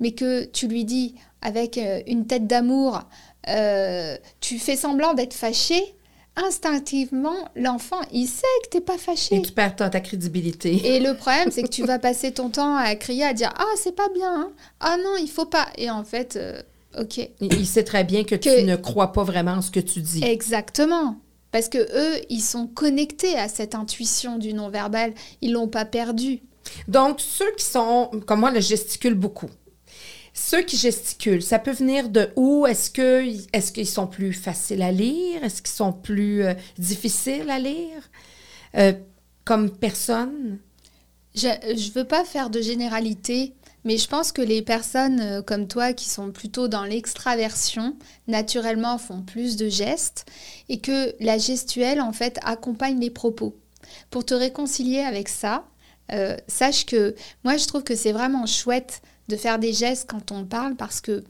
[0.00, 3.00] mais que tu lui dis avec euh, une tête d'amour,
[3.48, 5.94] euh, tu fais semblant d'être fâché,
[6.36, 9.36] instinctivement, l'enfant, il sait que t'es pas fâché.
[9.36, 10.94] Et tu perds ta, crédibilité.
[10.94, 13.64] Et le problème, c'est que tu vas passer ton temps à crier, à dire Ah,
[13.76, 14.50] c'est pas bien, hein.
[14.80, 15.68] ah non, il faut pas.
[15.76, 16.60] Et en fait, euh,
[16.98, 17.18] ok.
[17.40, 19.80] Il, il sait très bien que, Que- tu ne crois pas vraiment en ce que
[19.80, 20.22] tu dis.
[20.24, 21.16] Exactement.
[21.52, 25.12] Parce que eux, ils sont connectés à cette intuition du non-verbal.
[25.40, 26.40] Ils l'ont pas perdu.
[26.86, 29.50] Donc, ceux qui sont, comme moi, le gesticulent beaucoup.
[30.32, 32.66] Ceux qui gesticulent, ça peut venir de où?
[32.66, 35.42] Est-ce que est-ce qu'ils sont plus faciles à lire?
[35.42, 38.10] Est-ce qu'ils sont plus euh, difficiles à lire?
[38.76, 38.92] Euh,
[39.44, 40.58] comme personne?
[41.34, 45.66] Je ne veux pas faire de généralité, mais je pense que les personnes euh, comme
[45.66, 47.96] toi qui sont plutôt dans l'extraversion,
[48.28, 50.26] naturellement font plus de gestes
[50.68, 53.56] et que la gestuelle, en fait, accompagne les propos.
[54.10, 55.64] Pour te réconcilier avec ça,
[56.48, 57.14] sache que
[57.44, 61.00] moi, je trouve que c'est vraiment chouette de faire des gestes quand on parle parce
[61.00, 61.24] que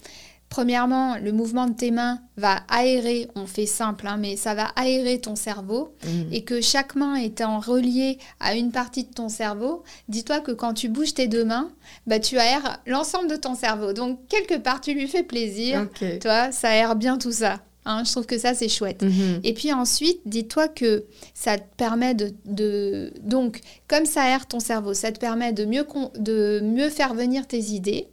[0.49, 4.65] Premièrement, le mouvement de tes mains va aérer, on fait simple, hein, mais ça va
[4.75, 6.33] aérer ton cerveau Mm.
[6.33, 10.75] et que chaque main étant reliée à une partie de ton cerveau, dis-toi que quand
[10.75, 11.71] tu bouges tes deux mains,
[12.09, 13.93] bah, tu aères l'ensemble de ton cerveau.
[13.93, 15.83] Donc, quelque part, tu lui fais plaisir.
[16.19, 17.61] Toi, ça aère bien tout ça.
[17.85, 18.03] Hein.
[18.05, 19.03] je trouve que ça, c'est chouette.
[19.03, 19.40] Mhm.
[19.45, 24.61] Et puis ensuite, dis-toi que ça te permet de, de- Donc, comme ça aère ton
[24.61, 28.09] cerveau, ça te permet de mieux, con- de mieux faire venir tes idées,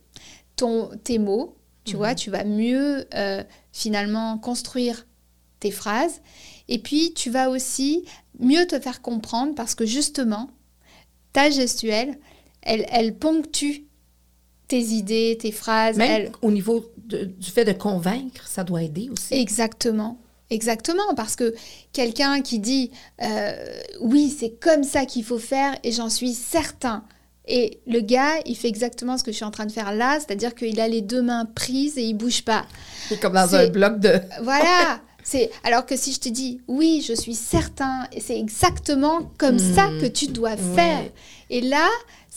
[0.56, 1.56] ton, tes mots.
[1.86, 1.98] Tu Mhm.
[1.98, 5.06] vois, tu vas mieux euh, finalement construire
[5.60, 6.22] tes phrases.
[6.68, 8.04] Et puis, tu vas aussi
[8.40, 10.50] mieux te faire comprendre parce que justement,
[11.34, 12.20] ta gestuelle,
[12.62, 13.86] elle, elle ponctue
[14.68, 15.98] tes idées, tes phrases.
[15.98, 19.34] Même au niveau de- du fait de convaincre, ça doit aider aussi.
[19.34, 20.18] Exactement.
[20.50, 21.54] Exactement, parce que
[21.92, 23.52] quelqu'un qui dit euh,
[24.02, 27.04] oui, c'est comme ça qu'il faut faire et j'en suis certain.
[27.50, 30.20] Et le gars, il fait exactement ce que je suis en train de faire là,
[30.20, 32.66] c'est-à-dire qu'il a les deux mains prises et il bouge pas.
[33.10, 34.20] C'est comme dans un bloc de...
[34.42, 35.02] Voilà.
[35.24, 39.60] C'est alors que si je te dis oui, je suis certain et c'est exactement comme
[39.60, 40.00] ça Hmm.
[40.02, 40.76] que tu dois Ouais.
[40.76, 41.04] faire.
[41.50, 41.88] Et là,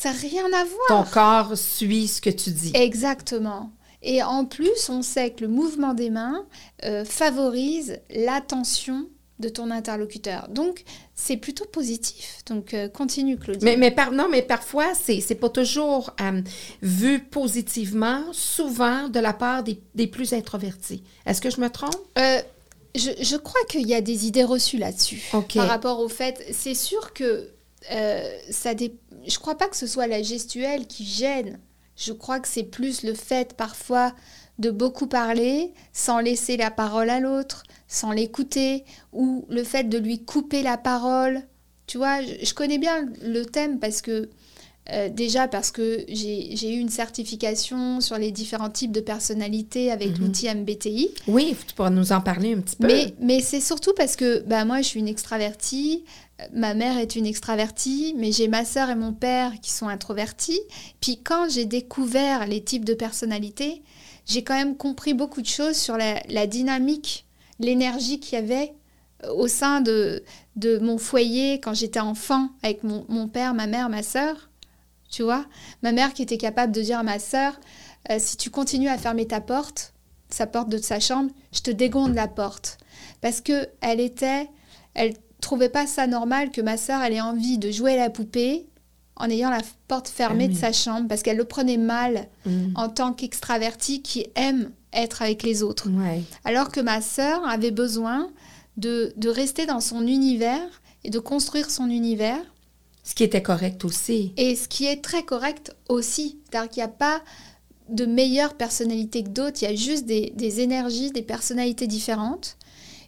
[0.00, 1.04] ça n'a rien à voir.
[1.04, 2.72] Ton corps suit ce que tu dis.
[2.74, 3.70] Exactement.
[4.02, 6.46] Et en plus, on sait que le mouvement des mains
[6.84, 9.10] euh, favorise l'attention
[9.40, 10.48] de ton interlocuteur.
[10.48, 10.84] Donc,
[11.14, 12.38] c'est plutôt positif.
[12.46, 13.62] Donc, euh, continue, Claudie.
[13.62, 16.40] Mais, mais non, mais parfois, c'est n'est pas toujours euh,
[16.80, 21.02] vu positivement, souvent de la part des, des plus introvertis.
[21.26, 21.94] Est-ce que je me trompe?
[22.94, 25.22] Je, je, crois qu'il y a des idées reçues là-dessus.
[25.30, 27.50] Par rapport au fait, c'est sûr que
[28.50, 28.94] ça dé...
[29.30, 31.58] je crois pas que ce soit la gestuelle qui gêne
[32.00, 34.14] je crois que c'est plus le fait parfois
[34.58, 39.98] de beaucoup parler sans laisser la parole à l'autre, sans l'écouter, ou le fait de
[39.98, 41.42] lui couper la parole.
[41.86, 44.30] Tu vois, je, connais bien le thème parce que
[44.92, 50.18] euh, déjà parce que j'ai eu une certification sur les différents types de personnalités avec
[50.18, 50.26] mhm.
[50.26, 51.10] l'outil MBTI.
[51.26, 52.86] Oui, tu pourras nous en parler un petit peu.
[52.86, 56.04] Mais, mais c'est surtout parce que bah, moi, je suis une extravertie,
[56.52, 60.60] ma mère est une extravertie, mais j'ai ma sœur et mon père qui sont introvertis.
[61.00, 63.82] Puis quand j'ai découvert les types de personnalités,
[64.26, 67.26] j'ai quand même compris beaucoup de choses sur la, dynamique,
[67.58, 68.74] l'énergie qu'il y avait
[69.24, 70.22] euh, au sein de,
[70.80, 74.50] mon foyer quand j'étais enfant avec mon, père, ma mère, ma sœur.
[75.10, 75.46] Tu vois
[75.82, 77.58] Ma mère qui était capable de dire à ma sœur,
[78.10, 79.94] euh, si tu continues à fermer ta porte,
[80.28, 82.78] sa porte de sa chambre, je te dégonde la porte.
[83.20, 84.48] Parce que elle était,
[84.94, 88.66] elle trouvais pas ça normal que ma sœur ait envie de jouer à la poupée
[89.16, 92.72] en ayant la porte fermée de sa chambre parce qu'elle le prenait mal mm.
[92.74, 95.88] en tant qu'extravertie qui aime être avec les autres.
[96.44, 98.30] Alors que ma sœur avait besoin
[98.76, 102.40] de, de, rester dans son univers et de construire son univers.
[103.04, 104.32] Ce qui était correct aussi.
[104.36, 106.38] Et ce qui est très correct aussi.
[106.44, 107.22] C'est-à-dire qu'il n'y a pas
[107.88, 112.56] de meilleure personnalité que d'autres, il y a juste des, des énergies, des personnalités différentes.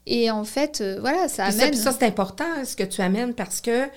[0.06, 1.74] Et en fait, euh, voilà, ça amène.
[1.74, 3.88] Ça, c'est important ce que tu amènes parce que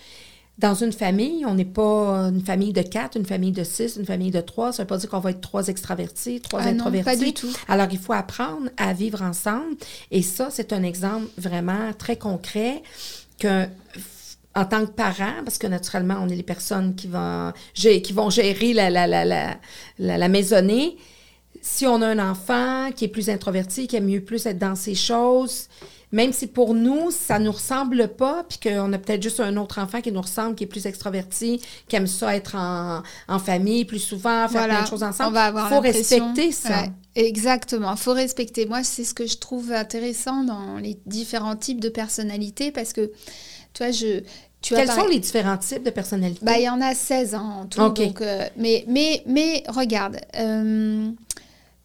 [0.57, 4.05] dans une famille, on n'est pas une famille de quatre, une famille de six, une
[4.05, 4.71] famille de trois.
[4.71, 7.03] Ça ne veut pas dire qu'on va être trois extravertis, trois ah introvertis.
[7.03, 7.51] pas du tout.
[7.67, 9.75] Alors, il faut apprendre à vivre ensemble.
[10.11, 12.83] Et ça, c'est un exemple vraiment très concret
[13.39, 13.65] que
[14.55, 18.29] en tant que parent, parce que naturellement, on est les personnes qui vont, qui vont
[18.29, 19.57] gérer la, la, la, la,
[20.17, 20.95] la maisonnée.
[21.61, 24.75] Si on a un enfant qui est plus introverti, qui aime mieux plus être dans
[24.75, 25.67] ses choses,
[26.15, 29.57] même si pour nous, ça ne nous ressemble pas, puis qu'on a peut-être juste un
[29.57, 33.37] autre enfant qui nous ressemble, qui est plus extraverti, qui aime ça être en, en
[33.37, 35.37] famille plus souvent, faire plein de choses ensemble.
[35.37, 36.85] Il faut respecter ça.
[37.15, 38.65] exactement, il faut respecter.
[38.65, 43.11] Moi, c'est ce que je trouve intéressant dans les différents types de personnalités, parce que,
[43.73, 44.21] tu vois, je...
[44.61, 46.43] Tu Quels sont les différents types de personnalités?
[46.45, 47.77] Bah, il y en a 16 en tout.
[47.77, 51.11] Donc, euh, mais, mais, mais regarde, euh,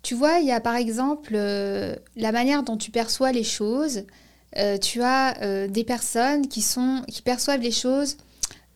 [0.02, 4.04] tu vois, il y a par exemple euh, la manière dont tu perçois les choses.
[4.56, 6.64] Euh, tu as euh, des personnes qui,
[7.24, 8.16] perçoivent les choses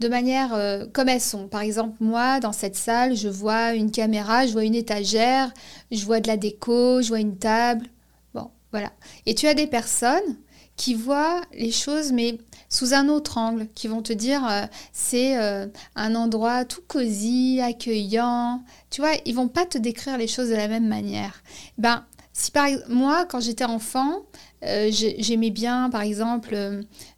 [0.01, 0.51] de manière
[0.93, 1.47] comme elles sont.
[1.47, 5.53] Par exemple, moi, dans cette salle, je vois une caméra, je vois une étagère,
[5.91, 7.87] je vois de la déco, je vois une table.
[8.35, 8.93] Bon, voilà.
[9.25, 10.37] Et tu as des personnes
[10.77, 12.39] qui voient les choses, mais
[12.75, 14.43] sous un autre angle, qui vont te dire
[14.93, 20.49] c'est un endroit tout cosy, accueillant, tu vois, ils vont pas te décrire les choses
[20.49, 21.43] de la même manière.
[21.79, 24.25] Ben, si par moi, quand j'étais enfant,
[24.65, 26.55] euh, j'aimais bien, par exemple,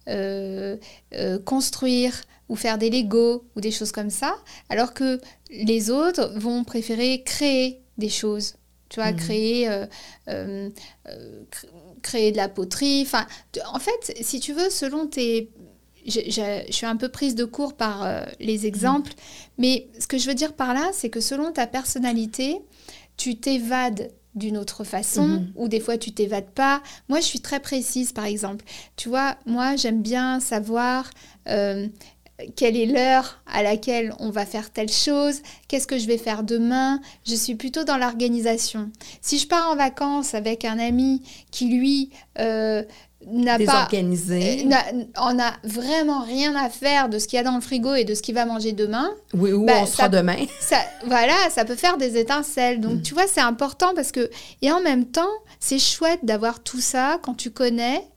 [0.07, 0.77] euh,
[1.13, 2.13] euh, construire
[2.49, 4.35] ou faire des Legos ou des choses comme ça,
[4.69, 8.55] alors que les autres vont préférer créer des choses.
[8.89, 9.15] Tu vois, mmh.
[9.17, 9.69] créer,
[12.07, 13.01] créer de la poterie.
[13.01, 13.25] Enfin,
[13.73, 15.49] en fait, si tu veux, selon tes
[16.05, 19.11] je, suis un peu prise de court par euh, les exemples,
[19.57, 22.61] mais ce que je veux dire par là, c'est que selon ta personnalité,
[23.17, 25.51] tu t'évades d'une autre façon, mhm.
[25.55, 26.81] ou des fois tu t'évades pas.
[27.09, 28.63] Moi, je suis très précise, par exemple.
[28.95, 31.09] Tu vois, moi, j'aime bien savoir
[31.49, 31.87] euh,
[32.55, 36.43] quelle est l'heure à laquelle on va faire telle chose, qu'est-ce que je vais faire
[36.43, 37.01] demain.
[37.25, 38.91] Je suis plutôt dans l'organisation.
[39.21, 42.83] Si je pars en vacances avec un ami qui, lui, euh,
[43.25, 47.55] n'a pas euh, on a vraiment rien à faire de ce qu'il y a dans
[47.55, 49.09] le frigo et de ce qu'il va manger demain.
[49.33, 50.37] Oui, ou bah, on sera demain.
[50.59, 52.79] Ça, voilà, ça peut faire des étincelles.
[52.79, 53.01] Donc, mm.
[53.01, 54.29] tu vois, c'est important parce que...
[54.61, 55.25] Et en même temps,
[55.59, 58.07] c'est chouette d'avoir tout ça quand tu connais,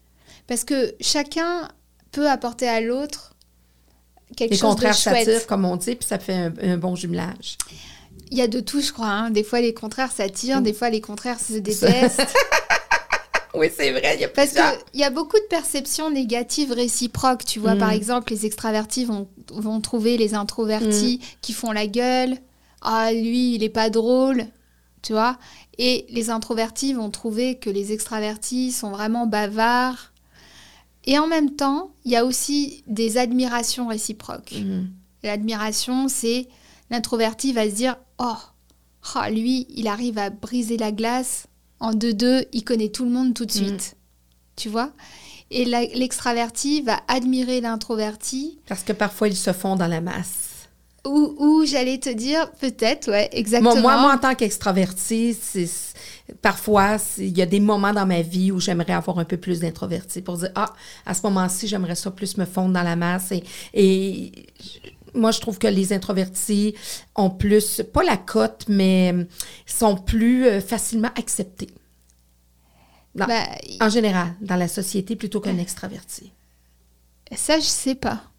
[0.47, 1.69] parce que chacun
[2.13, 3.30] peut apporter à l'autre
[4.37, 4.97] quelque chose de chouette.
[4.97, 7.59] s'attirent, comme on dit, puis ça fait un, bon jumelage.
[8.31, 9.09] Il y a de tout, je crois.
[9.09, 9.31] Hein.
[9.31, 10.65] Des fois, les contraires s'attirent, mm.
[10.65, 12.23] des fois, les contraires se détestent.
[13.55, 14.15] oui, c'est vrai.
[14.15, 17.45] Il y a Parce qu'il y a beaucoup de perceptions négatives réciproques.
[17.45, 17.95] Tu vois, par mm.
[17.95, 21.27] exemple, les extravertis vont, vont trouver les introvertis mm.
[21.41, 22.37] qui font la gueule.
[22.83, 24.47] Ah, lui, il est pas drôle.
[25.03, 25.39] Tu vois
[25.79, 30.10] Et les introvertis vont trouver que les extravertis sont vraiment bavards.
[31.05, 34.53] Et en même temps, il y a aussi des admirations réciproques.
[34.53, 34.89] Mm.
[35.23, 36.49] L'admiration, c'est
[36.91, 38.37] l'introverti va se dire Oh,
[39.17, 41.47] oh, lui, il arrive à briser la glace
[41.81, 43.97] en deux-deux, il connaît tout le monde tout de suite.
[44.57, 44.93] Tu vois?
[45.51, 48.61] Et l'extraverti va admirer l'introverti.
[48.69, 50.50] Parce que parfois, ils se font dans la masse.
[51.07, 53.75] Ou, j'allais te dire, peut-être, ouais, exactement.
[53.77, 55.35] Moi, moi, en tant qu'extraverti,
[56.43, 59.61] parfois, il y a des moments dans ma vie où j'aimerais avoir un peu plus
[59.61, 60.75] d'introverti pour dire, ah,
[61.07, 63.33] à ce moment-ci, j'aimerais ça plus me fondre dans la masse.
[63.33, 64.33] Et, et
[65.15, 66.75] moi, je trouve que les introvertis
[67.17, 69.15] ont plus, pas la cote, mais
[69.65, 71.71] sont plus euh, facilement acceptés.
[73.15, 73.47] Ben,
[73.81, 76.31] en général, dans la société, plutôt qu'un extraverti.
[77.35, 78.30] Ça, je sais pas.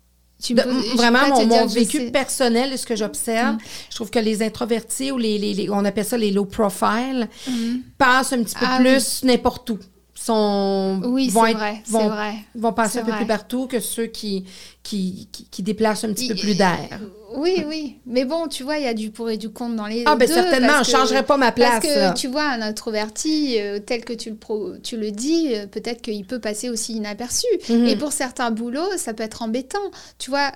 [0.41, 0.55] Tu
[0.95, 3.59] vraiment, mon, mon vécu personnel, ce que j'observe, mm.
[3.89, 7.77] je trouve que les introvertis ou les, les, on appelle ça les low profile, mm.
[7.97, 9.79] passent un petit peu ah plus n'importe où
[10.25, 12.35] sont oui, vont vrai, vont, vrai.
[12.55, 14.45] vont passer un peu plus partout que ceux qui
[14.83, 16.99] qui, qui, déplacent un petit peu plus d'air.
[17.35, 17.97] Oui, oui.
[18.05, 20.15] Mais bon, tu vois, il y a du pour et du contre dans les Ah,
[20.15, 21.81] ben certainement, je ne changerais pas ma place.
[21.81, 25.53] Parce que, tu vois, un introverti, euh, tel que tu le, pro, tu le dis,
[25.53, 27.47] euh, peut-être qu'il peut passer aussi inaperçu.
[27.69, 27.85] Mhm.
[27.85, 29.91] Et pour certains boulots, ça peut être embêtant.
[30.17, 30.51] Tu vois,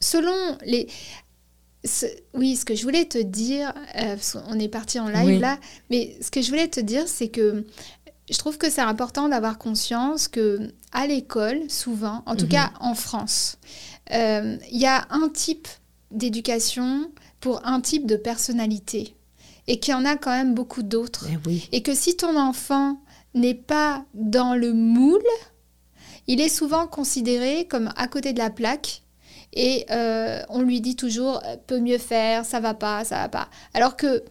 [0.00, 0.88] selon les...
[2.32, 4.16] oui, ce que je voulais te dire, euh,
[4.48, 5.58] on est parti en live là,
[5.90, 7.64] mais ce que je voulais te dire, c'est que
[8.30, 12.50] je trouve que c'est important d'avoir conscience que à l'école, souvent, en tout mhm.
[12.50, 13.58] cas en France,
[14.12, 15.68] euh, il y a un type
[16.10, 17.10] d'éducation
[17.40, 19.14] pour un type de personnalité
[19.66, 21.26] et qu'il y en a quand même beaucoup d'autres.
[21.46, 23.00] Eh et que si ton enfant
[23.34, 25.22] n'est pas dans le moule,
[26.26, 29.02] il est souvent considéré comme à côté de la plaque
[29.52, 33.48] et euh, on lui dit toujours peut mieux faire, ça va pas, ça va pas.
[33.72, 34.24] Alors que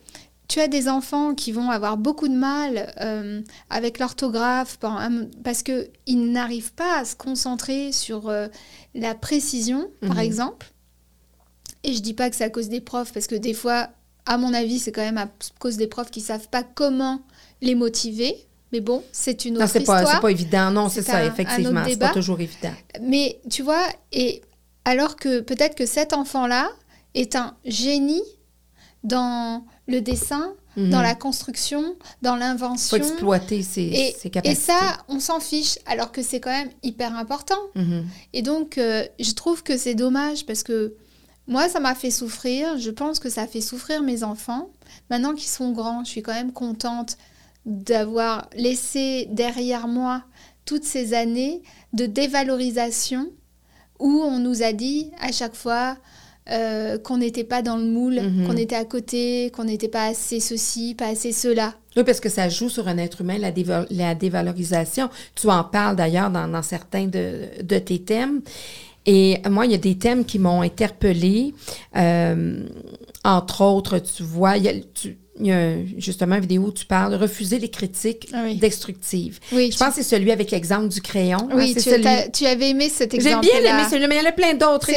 [0.53, 4.77] tu as des enfants qui vont avoir beaucoup de mal euh, avec l'orthographe
[5.43, 8.47] parce qu'ils n'arrivent pas à se concentrer sur euh,
[8.93, 10.21] la précision, par mhm.
[10.21, 10.67] exemple.
[11.83, 13.89] Et je dis pas que c'est à cause des profs, parce que des fois,
[14.27, 17.23] à mon avis, c'est quand même à cause des profs qui savent pas comment
[17.63, 18.35] les motiver.
[18.71, 20.03] Mais bon, c'est une autre non, c'est histoire.
[20.03, 20.69] Pas, pas évident.
[20.69, 21.83] Non, c'est ça, effectivement.
[21.87, 22.73] C'est pas toujours évident.
[23.01, 24.43] Mais tu vois, et
[24.85, 26.69] alors que peut-être que cet enfant-là
[27.15, 28.21] est un génie
[29.03, 31.03] dans le dessin, dans mhm.
[31.03, 32.97] la construction, dans l'invention.
[32.97, 34.49] Faut exploiter ses, capacités.
[34.49, 37.59] Et ça, on s'en fiche, alors que c'est quand même hyper important.
[37.75, 38.05] Mhm.
[38.33, 40.95] Et donc, euh, je trouve que c'est dommage parce que
[41.47, 42.77] moi, ça m'a fait souffrir.
[42.79, 44.69] Je pense que ça fait souffrir mes enfants.
[45.09, 47.17] Maintenant qu'ils sont grands, je suis quand même contente
[47.65, 50.23] d'avoir laissé derrière moi
[50.65, 51.61] toutes ces années
[51.93, 53.29] de dévalorisation
[53.99, 55.97] où on nous a dit à chaque fois
[56.49, 58.47] euh, qu'on n'était pas dans le moule, mhm.
[58.47, 61.73] qu'on était à côté, qu'on n'était pas assez ceci, pas assez cela.
[61.95, 63.51] Oui, parce que ça joue sur un être humain, la,
[63.89, 65.09] la dévalorisation.
[65.35, 68.41] Tu en parles d'ailleurs dans, certains de, tes thèmes.
[69.05, 71.53] Et moi, il y a des thèmes qui m'ont interpellée.
[71.95, 72.65] Euh,
[73.23, 74.73] entre autres, tu vois, il y a,
[75.39, 79.39] il y a justement une vidéo où tu parles de refuser les critiques ah destructives.
[79.51, 81.49] Oui, je pense que c'est celui avec l'exemple du crayon.
[81.51, 83.43] Hein, oui, tu, avais aimé cet exemple.
[83.43, 84.91] J'ai bien aimé celui-là, mais il y en a plein d'autres.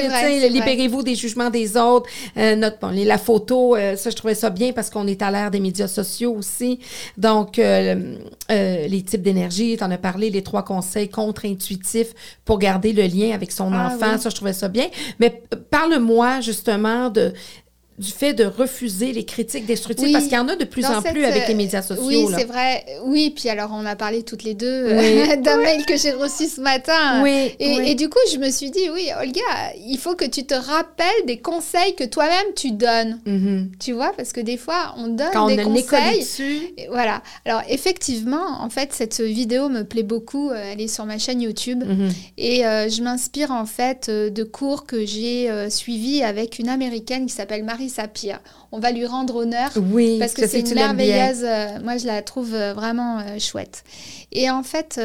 [0.48, 2.08] Libérez-vous des jugements des autres.
[2.36, 5.30] Euh, notre, bon, la photo, euh, ça, je trouvais ça bien parce qu'on est à
[5.30, 6.80] l'ère des médias sociaux aussi.
[7.16, 8.16] Donc, euh,
[8.50, 12.12] les types d'énergie, tu en as parlé, les trois conseils contre-intuitifs
[12.44, 14.18] pour garder le lien avec son ah enfant.
[14.18, 14.88] Ça, je trouvais ça bien.
[15.18, 17.32] Mais parle-moi justement de
[17.98, 21.00] du fait de refuser les critiques destructives parce qu'il y en a de plus en
[21.00, 22.04] plus avec les médias sociaux.
[22.04, 22.84] Oui, c'est vrai.
[23.04, 26.46] Oui, puis alors on a parlé toutes les deux euh, d'un mail que j'ai reçu
[26.46, 27.22] ce matin.
[27.22, 29.40] Oui et, du coup, je me suis dit, oui, Olga,
[29.78, 33.18] il faut que tu te rappelles des conseils que toi-même tu donnes.
[33.26, 33.78] Mm-hmm.
[33.78, 36.20] Tu vois, parce que des fois, on donne Quand des on conseils.
[36.20, 36.60] Dessus.
[36.90, 37.22] voilà.
[37.46, 40.50] Alors effectivement, en fait, cette vidéo me plaît beaucoup.
[40.50, 42.12] Euh, elle est sur ma chaîne YouTube mm-hmm.
[42.36, 47.32] et euh, je m'inspire en fait de cours que j'ai suivis avec une américaine qui
[47.32, 48.40] s'appelle Marie Sapir.
[48.72, 51.44] On va lui rendre honneur oui, parce que c'est une merveilleuse.
[51.44, 53.84] Euh, moi, je la trouve euh, vraiment euh, chouette.
[54.32, 54.98] Et en fait,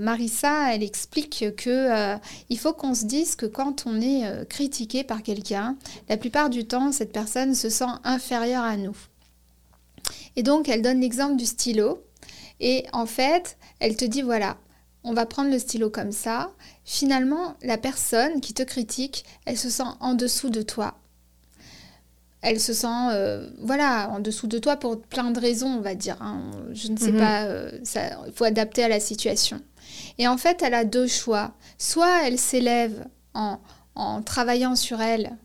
[0.00, 2.16] Marissa, elle explique que
[2.50, 5.76] il faut qu'on se dise que quand on est critiqué par quelqu'un,
[6.08, 8.96] la plupart du temps, cette personne se sent inférieure à nous.
[10.36, 12.02] Et donc, elle donne l'exemple du stylo.
[12.60, 14.58] Et en fait, elle te dit voilà,
[15.04, 16.50] on va prendre le stylo comme ça.
[16.84, 20.96] Finalement, la personne qui te critique, elle se sent en dessous de toi
[22.44, 25.94] elle se sent euh, voilà en dessous de toi pour plein de raisons on va
[25.94, 26.50] dire hein.
[26.72, 27.18] je ne sais mhm.
[27.18, 27.70] pas euh,
[28.26, 29.60] il faut adapter à la situation
[30.18, 33.58] et en fait elle a deux choix soit elle s'élève en,
[33.94, 35.36] en travaillant sur elle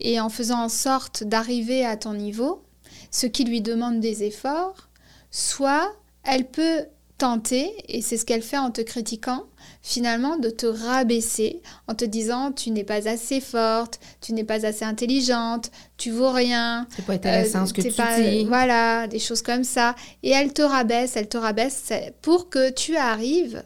[0.00, 2.62] et en faisant en sorte d'arriver à ton niveau
[3.10, 4.88] ce qui lui demande des efforts
[5.30, 5.92] soit
[6.24, 6.86] elle peut
[7.22, 9.44] tenter, et c'est ce qu'elle fait en te critiquant,
[9.82, 14.64] finalement de te rabaisser en te disant tu n'es pas assez forte, tu n'es pas
[14.64, 16.86] assez intelligente, tu vaux rien.
[16.94, 18.44] C'est pas intéressant ce que tu dis.
[18.44, 19.96] Voilà, des choses comme ça.
[20.22, 23.64] Et elle te rabaisse, elle te rabaisse pour que tu arrives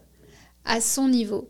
[0.65, 1.49] à son niveau.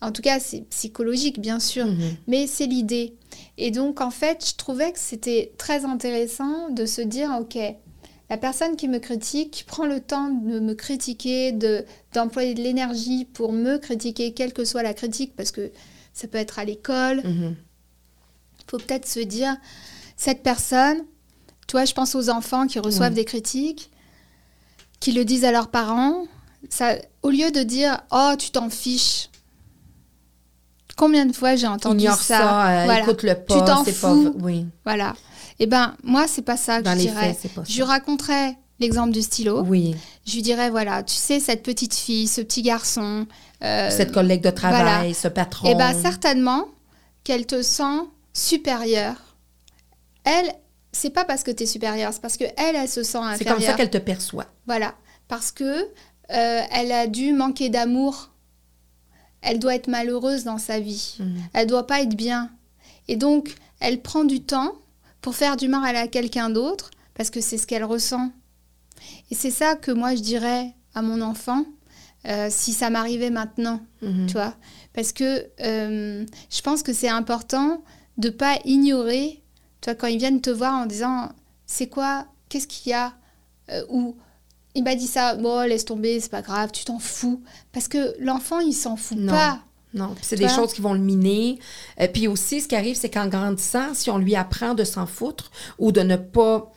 [0.00, 2.16] En tout cas, c'est psychologique, bien sûr, mhm.
[2.26, 3.14] mais c'est l'idée.
[3.58, 7.58] Et donc, en fait, je trouvais que c'était très intéressant de se dire, OK,
[8.28, 13.24] la personne qui me critique prend le temps de me critiquer, de, d'employer de l'énergie
[13.24, 15.70] pour me critiquer, quelle que soit la critique, parce que
[16.12, 17.20] ça peut être à l'école.
[17.24, 17.56] Il mhm.
[18.68, 19.56] faut peut-être se dire,
[20.16, 20.98] cette personne,
[21.68, 23.90] toi, je pense aux enfants qui reçoivent des critiques,
[24.98, 26.24] qui le disent à leurs parents,
[26.68, 29.28] ça, au lieu de dire, oh, tu t'en fiches,
[30.96, 34.34] Combien de fois j'ai entendu ça, ça euh, écoute le pas, tu t'en fous.
[34.40, 34.66] oui.
[34.84, 35.14] Voilà.
[35.58, 37.36] Eh ben moi c'est pas ça que je dirais.
[37.66, 39.62] je lui raconterais l'exemple du stylo.
[39.62, 39.96] Oui.
[40.26, 43.26] Je lui dirais voilà, tu sais cette petite fille, ce petit garçon,
[43.62, 45.68] euh, cette collègue de travail, ce patron.
[45.70, 46.66] Eh ben certainement
[47.24, 48.02] qu'elle te sent
[48.32, 49.16] supérieure.
[50.24, 50.52] Elle,
[50.92, 53.38] c'est pas parce que tu es supérieure, c'est parce que elle, elle se sent inférieure.
[53.38, 54.46] C'est comme ça qu'elle te perçoit.
[54.66, 54.94] Voilà,
[55.28, 55.64] parce que
[56.32, 58.30] euh, elle a dû manquer d'amour
[59.46, 61.16] elle doit être malheureuse dans sa vie.
[61.18, 61.42] Elle mhm.
[61.54, 62.50] Elle doit pas être bien.
[63.08, 64.72] Et donc, elle prend du temps
[65.26, 68.30] pour faire du mal à quelqu'un d'autre parce que c'est ce qu'elle ressent.
[69.32, 71.64] Et c'est ça que moi je dirais à mon enfant
[72.28, 74.28] euh, si ça m'arrivait maintenant, mhm.
[74.28, 74.54] tu vois.
[74.92, 77.82] Parce que euh, je pense que c'est important
[78.18, 79.42] de pas ignorer,
[79.80, 81.30] tu vois, quand ils viennent te voir en disant
[81.66, 83.12] c'est quoi, qu'est-ce qu'il y a,
[83.72, 84.16] euh, ou
[84.76, 87.42] il m'a dit ça, bon, laisse tomber, c'est pas grave, tu t'en fous.
[87.72, 89.60] Parce que l'enfant, il s'en fout pas.
[89.94, 91.58] Non, c'est des choses qui vont le miner.
[92.00, 95.06] Euh, puis aussi, ce qui arrive, c'est qu'en grandissant, si on lui apprend de s'en
[95.06, 96.72] foutre ou de ne pas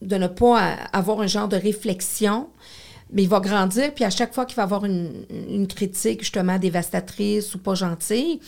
[0.00, 0.58] de ne pas
[0.92, 2.48] avoir un genre de réflexion,
[3.12, 6.58] mais il va grandir, puis à chaque fois qu'il va avoir une, une critique justement
[6.58, 8.40] dévastatrice ou pas gentille,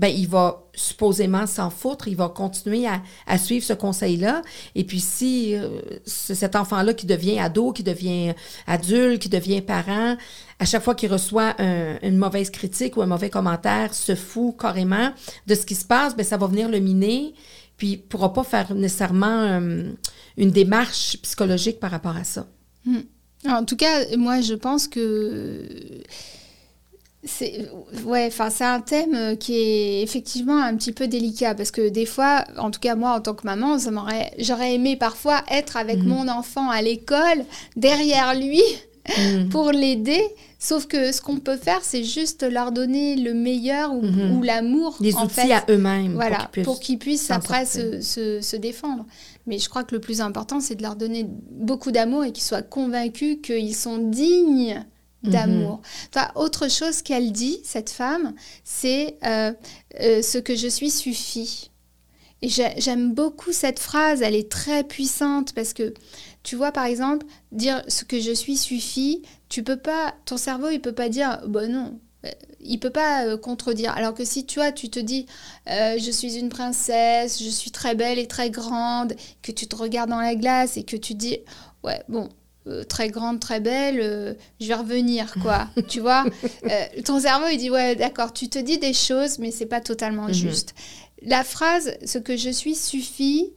[0.00, 2.86] ben, il va supposément s'en foutre, il va continuer
[3.26, 4.40] à, suivre ce conseil-là.
[4.74, 8.32] Et puis si euh, cet enfant-là qui devient ado, qui devient
[8.66, 10.16] adulte, qui devient parent,
[10.58, 15.12] à chaque fois qu'il reçoit une mauvaise critique ou un mauvais commentaire, se fout carrément
[15.46, 17.34] de ce qui se passe, ben, ça va venir le miner,
[17.76, 19.90] puis il ne pourra pas faire nécessairement euh,
[20.38, 22.46] une démarche psychologique par rapport à ça.
[22.86, 23.00] Hmm.
[23.46, 25.62] En tout cas, moi, je pense que
[27.22, 27.68] c'est
[28.06, 31.90] ouais, enfin c'est un thème euh, qui est effectivement un petit peu délicat parce que
[31.90, 33.76] des fois, en tout cas moi en tant que maman,
[34.38, 36.08] j'aurais aimé parfois être avec mhm.
[36.08, 37.44] mon enfant à l'école
[37.76, 38.62] derrière lui
[39.18, 39.48] mhm.
[39.50, 40.22] pour l'aider.
[40.58, 44.44] Sauf que ce qu'on peut faire, c'est juste leur donner le meilleur ou, mhm.
[44.44, 44.96] l'amour.
[45.00, 46.12] Les outils à eux-mêmes.
[46.12, 49.06] Voilà, pour qu'ils puissent, après se, se, se, défendre.
[49.46, 52.44] Mais je crois que le plus important, c'est de leur donner beaucoup d'amour et qu'ils
[52.44, 54.84] soient convaincus qu'ils sont dignes
[55.22, 55.30] Mhm.
[55.30, 55.82] d'amour.
[56.34, 59.52] autre chose qu'elle dit, cette femme, c'est euh,
[60.00, 61.70] euh, ce que je suis suffit.
[62.42, 65.92] Et j'aime beaucoup cette phrase, elle est très puissante parce que,
[66.42, 70.70] tu vois, par exemple, dire ce que je suis suffit, tu peux pas, ton cerveau,
[70.70, 73.92] il peut pas dire, bon non, euh, il peut pas contredire.
[73.92, 75.26] Alors que si tu vois, tu te dis,
[75.66, 80.08] je suis une princesse, je suis très belle et très grande, que tu te regardes
[80.08, 81.40] dans la glace et que tu dis,
[81.84, 82.30] ouais, bon,
[82.66, 85.68] euh, très grande, très belle, euh, je vais revenir, quoi.
[85.88, 86.26] tu vois
[86.64, 89.80] euh, Ton cerveau, il dit, ouais, d'accord, tu te dis des choses, mais c'est pas
[89.80, 90.34] totalement mhm.
[90.34, 90.74] juste.
[91.22, 93.54] La phrase, ce que je suis suffit,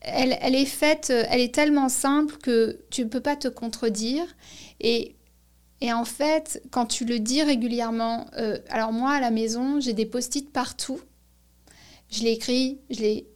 [0.00, 4.24] elle, elle, est faite, elle est tellement simple que tu ne peux pas te contredire.
[4.80, 5.16] Et,
[5.82, 8.26] et en fait, quand tu le dis régulièrement,
[8.70, 11.00] alors moi, à la maison, j'ai des post-it partout.
[12.10, 13.26] Je l'écris, je les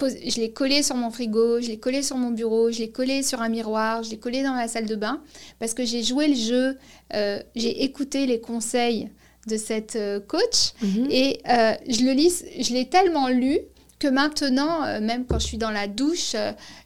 [0.00, 3.22] je l'ai collé sur mon frigo, je l'ai collé sur mon bureau, je l'ai collé
[3.22, 5.22] sur un miroir, je l'ai collé dans la salle de bain
[5.58, 6.78] parce que j'ai joué le jeu,
[7.14, 9.08] euh, j'ai écouté les conseils
[9.46, 11.06] de cette euh, coach mhm.
[11.10, 13.58] et euh, je le lis, je l'ai tellement lu
[13.98, 16.34] que maintenant, même quand je suis dans la douche,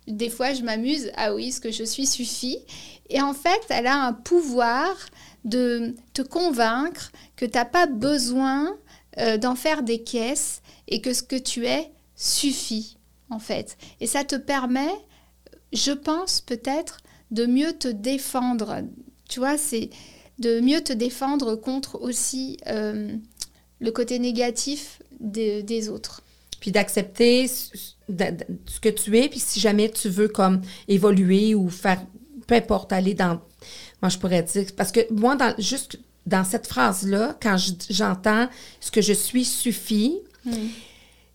[0.06, 2.58] des fois je m'amuse, ah oui, ce que je suis suffit.
[3.08, 4.94] Et en fait, elle a un pouvoir
[5.44, 8.76] de te convaincre que tu n'as pas besoin
[9.40, 12.97] d'en faire des caisses et que ce que tu es suffit
[13.30, 13.76] en fait.
[14.00, 14.92] Et ça te permet,
[15.72, 16.98] je pense peut-être,
[17.30, 18.82] de mieux te défendre.
[19.28, 19.90] Tu vois, c'est
[20.38, 23.16] de mieux te défendre contre aussi euh,
[23.80, 26.22] le côté négatif des autres.
[26.60, 32.02] Puis d'accepter ce que tu es, puis si jamais tu veux comme évoluer ou faire,
[32.46, 33.40] peu importe, aller dans,
[34.02, 37.56] moi je pourrais dire, parce que moi, dans, juste dans cette phrase-là, quand
[37.90, 38.48] j'entends
[38.80, 40.68] ce que je suis suffit, hmm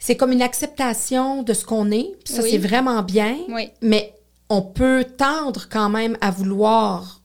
[0.06, 2.12] c'est comme une acceptation de ce qu'on est.
[2.26, 3.38] ça, c'est vraiment bien.
[3.82, 4.14] Mais
[4.50, 7.22] on peut tendre quand même à vouloir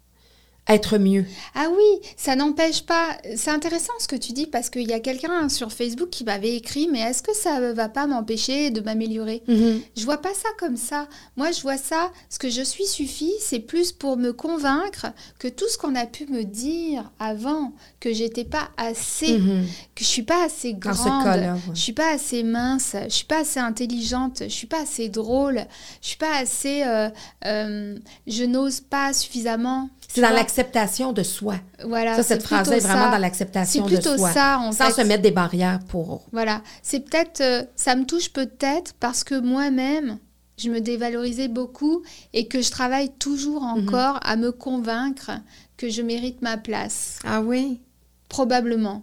[0.68, 1.24] être mieux.
[1.54, 3.16] Ah oui, ça n'empêche pas.
[3.36, 6.54] C'est intéressant ce que tu dis parce qu'il y a quelqu'un sur Facebook qui m'avait
[6.56, 9.42] écrit, mais est-ce que ça ne va pas m'empêcher de m'améliorer?
[9.48, 9.80] Mhm.
[9.96, 11.08] Je vois pas ça comme ça.
[11.36, 15.06] Moi, je vois ça, ce que je suis suffit, c'est plus pour me convaincre
[15.38, 19.64] que tout ce qu'on a pu me dire avant, que j'étais pas assez, Mhm.
[19.94, 21.50] que je suis pas assez grande, ouais.
[21.74, 25.64] je suis pas assez mince, je suis pas assez intelligente, je suis pas assez drôle,
[26.02, 27.08] je suis pas assez, euh,
[27.46, 27.96] euh,
[28.26, 29.88] je n'ose pas suffisamment.
[30.08, 30.36] C'est dans vois?
[30.58, 31.56] L'acceptation de soi.
[31.84, 32.16] Voilà.
[32.16, 33.10] ça, cette c'est phrase-là est plutôt vraiment ça.
[33.10, 34.32] dans C'est l'acceptation de plutôt soi.
[34.32, 35.02] ça en Sans fait.
[35.02, 36.22] se mettre des barrières pour.
[36.32, 40.18] Voilà, c'est peut-être, euh, ça me touche peut-être parce que moi-même,
[40.58, 42.02] je me dévalorisais beaucoup
[42.32, 43.88] et que je travaille toujours Mhm.
[43.88, 45.30] encore à me convaincre
[45.76, 47.80] que je mérite ma place, Ah oui?
[48.28, 49.02] probablement.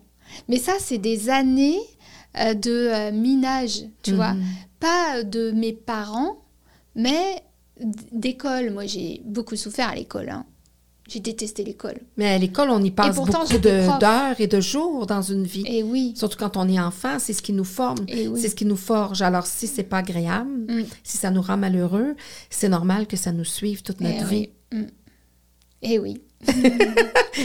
[0.49, 1.79] Mais ça, c'est des années
[2.37, 4.33] euh, de euh, minage, tu vois.
[4.33, 4.43] Mhm.
[4.81, 6.35] Pas de mes parents,
[6.95, 7.41] mais
[8.11, 8.71] d'école.
[8.71, 10.29] Moi, j'ai beaucoup souffert à l'école.
[10.29, 10.45] hein.
[11.07, 11.97] J'ai détesté l'école.
[12.17, 13.57] Mais à l'école, on y passe pourtant, beaucoup
[13.99, 15.63] d'heures et de jours dans une vie.
[15.67, 18.05] Et oui, Surtout quand on est enfant, c'est ce qui nous forme.
[18.07, 18.41] et oui.
[18.41, 19.21] C'est ce qui nous forge.
[19.21, 20.83] Alors, si c'est pas agréable, Mm.
[21.03, 22.15] si ça nous rend malheureux,
[22.49, 24.49] c'est normal que ça nous suive toute notre Eh vie.
[24.71, 24.79] oui.
[24.79, 24.85] Mm.
[25.83, 26.21] Et oui.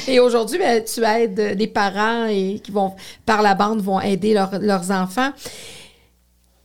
[0.09, 2.95] Et aujourd'hui, ben, tu aides des parents et qui vont,
[3.27, 5.31] par la bande, vont aider leurs enfants.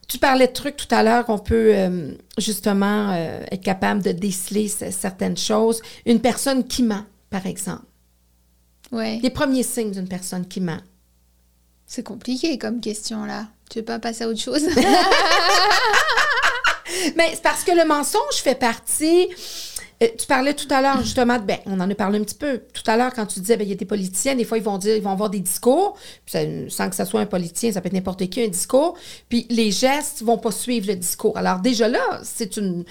[0.07, 4.11] Tu parlais de trucs tout à l'heure qu'on peut euh, justement euh, être capable de
[4.11, 5.81] déceler certaines choses.
[6.05, 7.85] Une personne qui ment, par exemple.
[8.91, 9.19] Ouais.
[9.23, 10.81] Les premiers signes d'une personne qui ment.
[11.87, 13.47] C'est compliqué comme question là.
[13.69, 14.63] Tu veux pas passer à autre chose?
[17.15, 19.27] Mais c'est parce que le mensonge fait partie.
[20.03, 22.35] Euh, tu parlais tout à l'heure justement de, ben, on en a parlé un petit
[22.35, 24.57] peu tout à l'heure quand tu disais, ben, il y a des politiciens, des fois
[24.57, 26.39] ils vont dire, ils vont avoir des discours, puis ça-
[26.69, 28.97] sans que ça soit un politicien, ça peut être n'importe qui, un discours,
[29.29, 31.37] puis les gestes vont pas suivre le discours.
[31.37, 32.83] Alors déjà là, c'est une,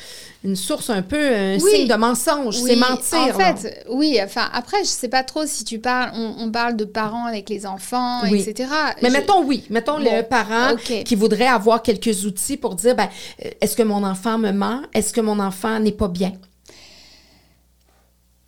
[0.45, 1.71] une source un peu, un Oui.
[1.71, 3.19] signe de mensonge, c'est mentir.
[3.35, 4.19] En fait, oui.
[4.23, 6.13] Enfin, après, je sais pas trop si tu parles.
[6.15, 8.41] On, on parle de parents avec les enfants, Oui.
[8.47, 8.69] etc.
[9.03, 11.03] Mais Je- mettons oui, mettons Bon, le parent ok.
[11.05, 13.09] qui voudrait avoir quelques outils pour dire, ben,
[13.45, 16.33] euh, est-ce que mon enfant me ment, est-ce que mon enfant n'est pas bien?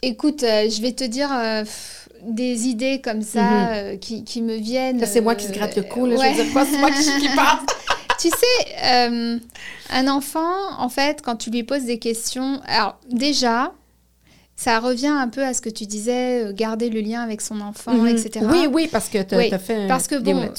[0.03, 3.69] Écoute, euh, je vais te dire euh, pff, des idées comme ça Mhm.
[3.73, 5.05] euh, qui, qui me viennent.
[5.07, 6.33] C'est moi qui se gratte le cou, là, ouais.
[6.35, 7.59] je veux dire c'est moi qui, qui parle.
[8.19, 9.39] Tu sais,
[9.91, 13.73] un enfant, en fait, quand tu lui poses des questions, alors déjà,
[14.57, 17.93] ça revient un peu à ce que tu disais, garder le lien avec son enfant,
[17.93, 18.07] Mhm.
[18.09, 18.47] etc.
[18.51, 20.51] Oui, oui, parce que tu as, Oui, fait un Parce que bon,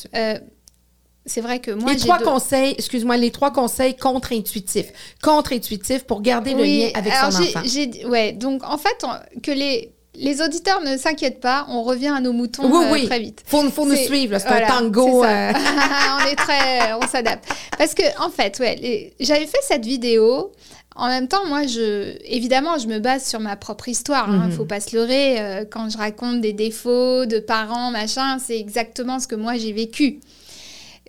[1.27, 4.91] c'est vrai que moi, les trois deux- conseils, excuse-moi, les trois conseils contre-intuitifs.
[5.21, 7.61] Contre-intuitifs pour garder le Oui, lien avec alors son enfant.
[7.63, 12.07] j'ai- ouais, donc en fait, on- que les, les auditeurs ne s'inquiètent pas, on revient
[12.15, 13.05] à nos moutons Oui, euh, oui.
[13.05, 13.43] très vite.
[13.45, 15.21] Faut, faut nous suivre, là, c'est voilà, un tango.
[15.23, 15.51] c'est euh,
[16.21, 17.45] on est très, on s'adapte.
[17.77, 20.51] Parce que en fait, ouais, les- j'avais fait cette vidéo.
[20.99, 24.27] En même temps, moi, je, évidemment, je me base sur ma propre histoire.
[24.31, 24.51] Hein, Mhm.
[24.53, 25.39] Faut pas se leurrer.
[25.39, 29.73] euh, quand je raconte des défauts de parents, machin, c'est exactement ce que moi j'ai
[29.73, 30.19] vécu.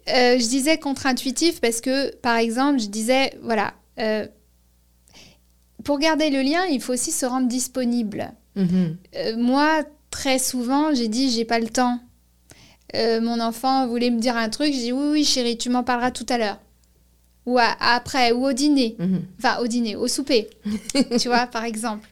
[0.09, 4.26] Euh, je disais contre-intuitif parce que, par exemple, je disais, voilà, euh,
[5.84, 8.32] pour garder le lien, il faut aussi se rendre disponible.
[8.56, 8.96] mhm.
[9.16, 12.00] Euh, moi, très souvent, j'ai dit j'ai pas le temps.
[12.94, 16.11] Mon enfant voulait me dire un truc, j'ai dit oui, oui, chérie, tu m'en parleras
[16.11, 16.59] tout à l'heure.
[17.44, 18.96] Ou à- après, ou au dîner.
[18.98, 19.22] Mhm.
[19.38, 20.48] Enfin, au dîner, au souper.
[21.20, 22.09] tu vois, par exemple.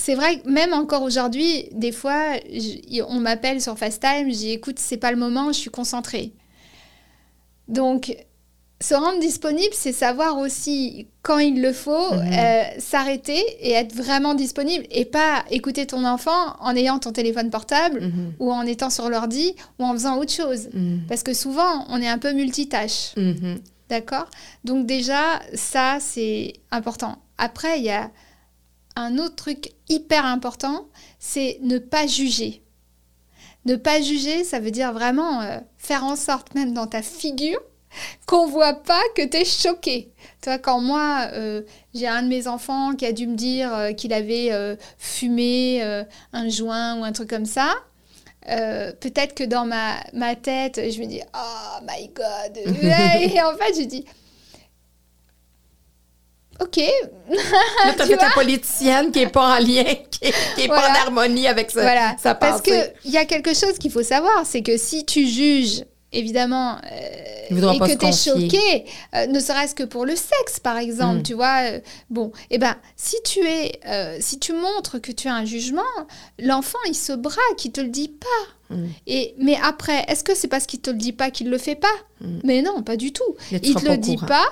[0.00, 4.78] C'est vrai que même encore aujourd'hui, des fois, je- on m'appelle sur FaceTime, dis écoute,
[4.78, 6.32] c'est pas le moment, je suis concentrée.
[7.66, 8.14] Donc,
[8.80, 12.32] se rendre disponible, c'est savoir aussi quand il le faut, Mhm.
[12.32, 17.50] euh, s'arrêter et être vraiment disponible et pas écouter ton enfant en ayant ton téléphone
[17.50, 18.34] portable Mhm.
[18.38, 20.68] ou en étant sur l'ordi ou en faisant autre chose.
[20.72, 21.02] Mhm.
[21.08, 23.14] Parce que souvent, on est un peu multitâche.
[23.88, 24.26] D'accord?
[24.64, 27.16] Donc déjà, ça, c'est important.
[27.36, 28.10] Après, il y a
[28.98, 30.88] un autre truc hyper important,
[31.18, 32.62] c'est ne pas juger.
[33.64, 37.60] Ne pas juger, ça veut dire vraiment euh, faire en sorte, même dans ta figure,
[38.26, 40.12] qu'on voit pas que tu es choqué.
[40.42, 41.62] Tu vois, quand moi, euh,
[41.94, 45.82] j'ai un de mes enfants qui a dû me dire euh, qu'il avait euh, fumé
[46.32, 47.74] un joint ou un truc comme ça,
[48.46, 53.80] peut-être que dans ma, ma tête, je me dis Oh my god Et en fait,
[53.80, 54.04] je dis
[56.60, 56.76] Ok,
[57.28, 60.90] Là, t'as fait la politicienne qui est pas en lien, qui est, qui est pas
[60.90, 62.16] en harmonie avec sa, voilà.
[62.18, 62.92] sa Parce pensée.
[63.02, 67.46] qu'il y a quelque chose qu'il faut savoir c'est que si tu juges, évidemment, euh,
[67.50, 68.84] Il et que tu es choqué,
[69.14, 71.22] euh, ne serait-ce que pour le sexe, par exemple, Mm.
[71.22, 71.80] tu vois, euh,
[72.10, 73.78] bon, eh ben, si tu es,
[74.20, 75.82] si tu montres que tu as un jugement,
[76.38, 78.74] l'enfant, il se braque, il te le dit pas.
[78.74, 78.86] Mm.
[79.06, 81.76] Et, mais après, est-ce que c'est parce qu'il te le dit pas qu'il le fait
[81.76, 81.86] pas?
[82.20, 82.38] Mm.
[82.44, 83.36] Mais non, pas du tout.
[83.52, 84.46] Mais tu Il te le dit pas,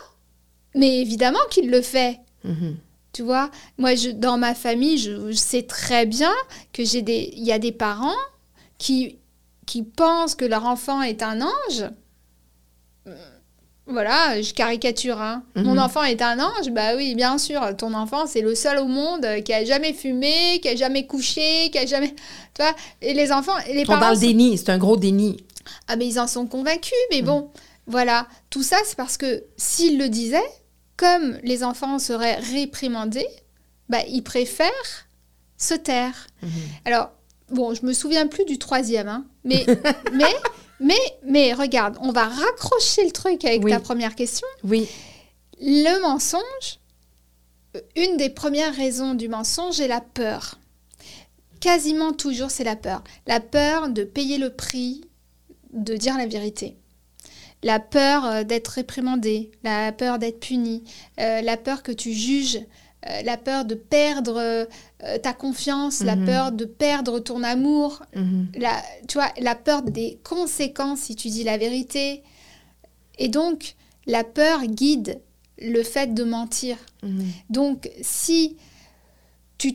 [0.76, 2.20] mais évidemment qu'il le fait.
[2.44, 2.76] Mhm.
[3.12, 6.32] Tu vois, moi, je, dans ma famille, je, sais très bien
[6.72, 8.14] que j'ai des, il y a des parents
[8.78, 9.18] qui,
[9.64, 11.90] qui pensent que leur enfant est un ange.
[13.88, 15.20] Voilà, je caricature.
[15.20, 15.44] Hein.
[15.54, 15.78] Mon mhm.
[15.78, 17.62] enfant est un ange, bah oui, bien sûr.
[17.78, 21.70] Ton enfant, c'est le seul au monde qui a jamais fumé, qui a jamais couché,
[21.70, 22.14] qui a jamais.
[22.54, 24.00] Tu vois Et les enfants, les parents.
[24.00, 25.36] dans le déni, c'est un gros déni.
[25.86, 27.26] Ah, mais ils en sont convaincus, mais mhm.
[27.26, 27.50] bon,
[27.86, 28.26] voilà.
[28.50, 30.50] Tout ça, c'est parce que s'ils le disaient,
[30.96, 33.28] comme les enfants seraient réprimandés,
[33.88, 35.06] bah, ils préfèrent
[35.56, 36.26] se taire.
[36.42, 36.50] Mhm.
[36.84, 37.10] Alors,
[37.50, 39.64] bon, je me souviens plus du troisième, hein, mais,
[40.12, 40.34] mais,
[40.80, 44.46] mais, mais, regarde, on va raccrocher le truc avec ta première question.
[44.64, 44.88] Oui.
[45.60, 46.80] Le mensonge,
[47.94, 50.58] une des premières raisons du mensonge est la peur.
[51.60, 53.02] Quasiment toujours, c'est la peur.
[53.26, 55.04] La peur de payer le prix
[55.72, 56.76] de dire la vérité
[57.62, 60.84] la peur euh, d'être réprimandé, la peur d'être puni,
[61.20, 62.60] euh, la peur que tu juges,
[63.08, 64.68] euh, la peur de perdre
[65.22, 66.26] ta confiance, la mhm.
[66.26, 68.48] peur de perdre ton amour, mhm.
[68.56, 72.22] la, tu vois, la peur des conséquences si tu dis la vérité.
[73.18, 73.74] Et donc,
[74.06, 75.20] la peur guide
[75.58, 76.76] le fait de mentir.
[77.02, 77.26] Mhm.
[77.50, 78.56] Donc, si
[79.58, 79.74] tu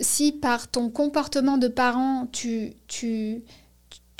[0.00, 3.42] si par ton comportement de parent, tu, tu,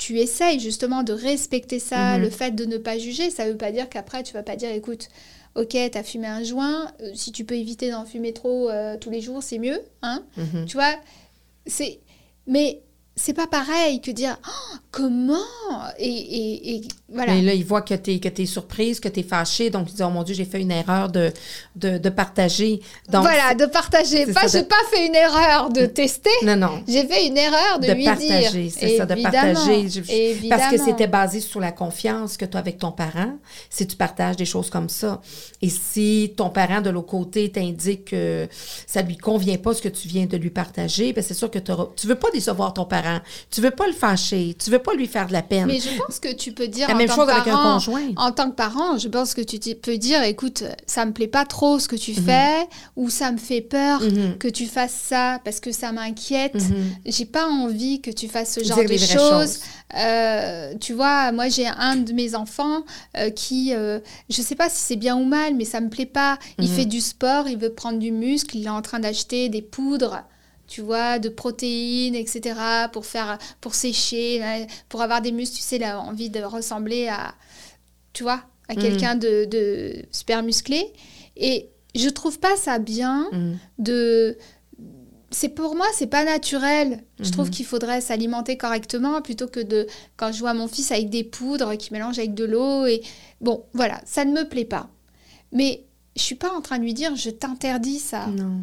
[0.01, 2.23] tu essayes justement de respecter ça, mhm.
[2.23, 4.55] le fait de ne pas juger, ça ne veut pas dire qu'après tu vas pas
[4.55, 5.09] dire écoute,
[5.53, 8.97] ok, tu as fumé un joint, euh, si tu peux éviter d'en fumer trop euh,
[8.97, 10.65] tous les jours, c'est mieux, hein mhm.
[10.65, 10.95] Tu vois,
[11.67, 11.99] c'est
[12.47, 12.81] mais
[13.17, 15.35] c'est pas pareil que dire oh, comment?
[15.99, 17.35] Et, et, voilà.
[17.35, 19.89] Et là, il voit que tu es, que es surprise, que tu es fâchée, donc
[19.89, 21.31] il dit Oh mon Dieu, j'ai fait une erreur de,
[21.75, 22.79] de, de partager.
[23.09, 24.25] Donc, voilà, de partager.
[24.27, 26.29] Pas, j'ai pas fait une erreur de tester.
[26.43, 26.83] Non, non.
[26.87, 28.69] J'ai fait une erreur de, lui partager.
[28.69, 30.49] C'est ça, de partager.
[30.49, 33.37] Parce que c'était basé sur la confiance que tu as avec ton parent,
[33.69, 35.21] si tu partages des choses comme ça.
[35.61, 38.47] Et si ton parent de l'autre côté t'indique que
[38.87, 41.59] ça lui convient pas ce que tu viens de lui partager, ben c'est sûr que
[41.59, 43.00] tu veux pas décevoir ton parent
[43.49, 44.55] tu veux pas le fâcher.
[44.61, 45.65] Tu veux pas lui faire de la peine.
[45.65, 46.87] Mais je pense que tu peux dire.
[46.87, 48.09] La même chose avec un conjoint.
[48.17, 51.45] En tant que parent, je pense que tu peux dire écoute, ça me plaît pas
[51.45, 52.25] trop ce que tu mhm.
[52.25, 54.37] fais, ou ça me fait peur mhm.
[54.37, 56.55] que tu fasses ça parce que ça m'inquiète.
[56.55, 56.95] Mhm.
[57.05, 59.59] J'ai pas envie que tu fasses ce genre de choses.
[59.97, 62.83] Euh, tu vois, moi j'ai un de mes enfants
[63.17, 63.99] euh, qui, euh,
[64.29, 66.37] je sais pas si c'est bien ou mal, mais ça me plaît pas.
[66.59, 69.61] Il fait du sport, il veut prendre du muscle, il est en train d'acheter des
[69.61, 70.23] poudres
[70.71, 72.55] tu vois, de protéines, etc.,
[72.93, 74.41] pour faire, pour sécher,
[74.87, 77.35] pour avoir des muscles, tu sais, a envie de ressembler à,
[78.13, 78.77] tu vois, à mm.
[78.77, 80.93] quelqu'un de, super musclé.
[81.35, 83.53] Et je trouve pas ça bien mm.
[83.79, 84.37] de
[85.29, 87.51] c'est pour moi c'est pas naturel je trouve mm-hmm.
[87.51, 91.77] qu'il faudrait s'alimenter correctement plutôt que de quand je vois mon fils avec des poudres
[91.77, 93.01] qui mélangent avec de l'eau et
[93.39, 94.89] bon voilà ça ne me plaît pas
[95.53, 95.85] mais
[96.17, 98.61] je suis pas en train de lui dire je t'interdis ça non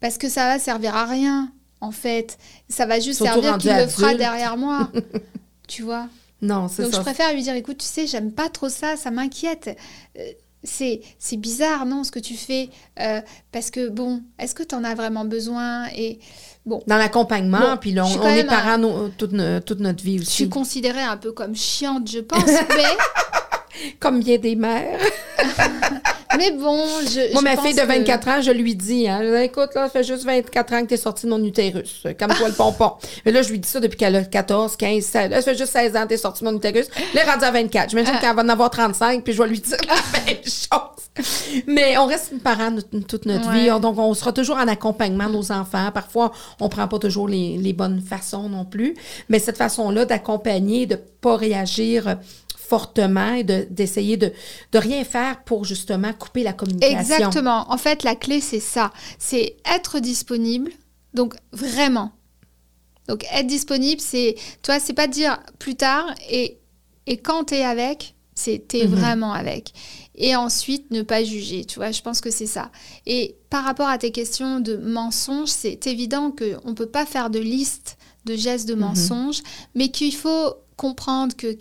[0.00, 2.38] parce que ça va servir à rien, en fait.
[2.68, 4.90] Ça va juste servir qu'il le fera derrière moi.
[5.68, 6.08] tu vois?
[6.42, 6.82] Non, c'est ça.
[6.84, 9.76] Donc je préfère lui dire écoute, tu sais, j'aime pas trop ça, ça m'inquiète.
[10.18, 10.22] Euh,
[10.62, 12.68] c'est, c'est bizarre, non, ce que tu fais.
[12.98, 13.20] Euh,
[13.52, 15.86] parce que, bon, est-ce que tu en as vraiment besoin?
[15.96, 16.18] Et
[16.66, 16.82] bon.
[16.86, 18.78] Dans l'accompagnement, puis on, on est parents
[19.16, 19.34] toute,
[19.64, 20.26] toute, notre vie aussi.
[20.26, 22.84] Je suis considérée un peu comme chiante, je pense, mais.
[23.98, 25.00] comme bien des mères.
[26.38, 27.32] Mais bon, je.
[27.32, 30.24] Moi, ma fille de 24 ans, je lui dis, hein, écoute, là, ça fait juste
[30.24, 32.04] 24 ans que tu es sortie de mon utérus.
[32.18, 32.92] Comme toi le pompon.
[33.24, 35.30] Mais là, je lui dis ça depuis qu'elle a 14, 15, 16.
[35.30, 36.86] Là, ça fait juste 16 ans que tu es sortie de mon utérus.
[37.14, 37.90] Là, rendue à 24.
[37.90, 38.20] J'imagine ah.
[38.20, 41.64] qu'elle va en avoir 35, puis je vais lui dire la même chose.
[41.66, 42.76] Mais on reste parents
[43.08, 43.68] toute notre vie.
[43.80, 45.90] Donc, on sera toujours en accompagnement de nos enfants.
[45.92, 48.94] Parfois, on prend pas toujours les, les bonnes façons non plus.
[49.28, 52.16] Mais cette façon-là d'accompagner, de pas réagir
[52.70, 54.32] fortement et d'essayer de,
[54.70, 56.98] de, rien faire pour justement couper la communication.
[57.00, 57.70] Exactement.
[57.70, 58.92] En fait, la clé, c'est ça.
[59.18, 60.70] C'est être disponible.
[61.12, 62.12] Donc, vraiment.
[63.08, 66.58] Donc, être disponible, c'est, toi, c'est pas dire plus tard et,
[67.08, 68.94] et quand tu es avec, c'est tu es mhm.
[68.94, 69.72] vraiment avec.
[70.14, 72.70] Et ensuite, ne pas juger, tu vois, je pense que c'est ça.
[73.04, 77.30] Et par rapport à tes questions de mensonges, c'est évident qu'on ne peut pas faire
[77.30, 77.96] de liste
[78.26, 78.80] de gestes de mhm.
[78.80, 79.42] mensonges,
[79.74, 81.54] mais qu'il faut comprendre que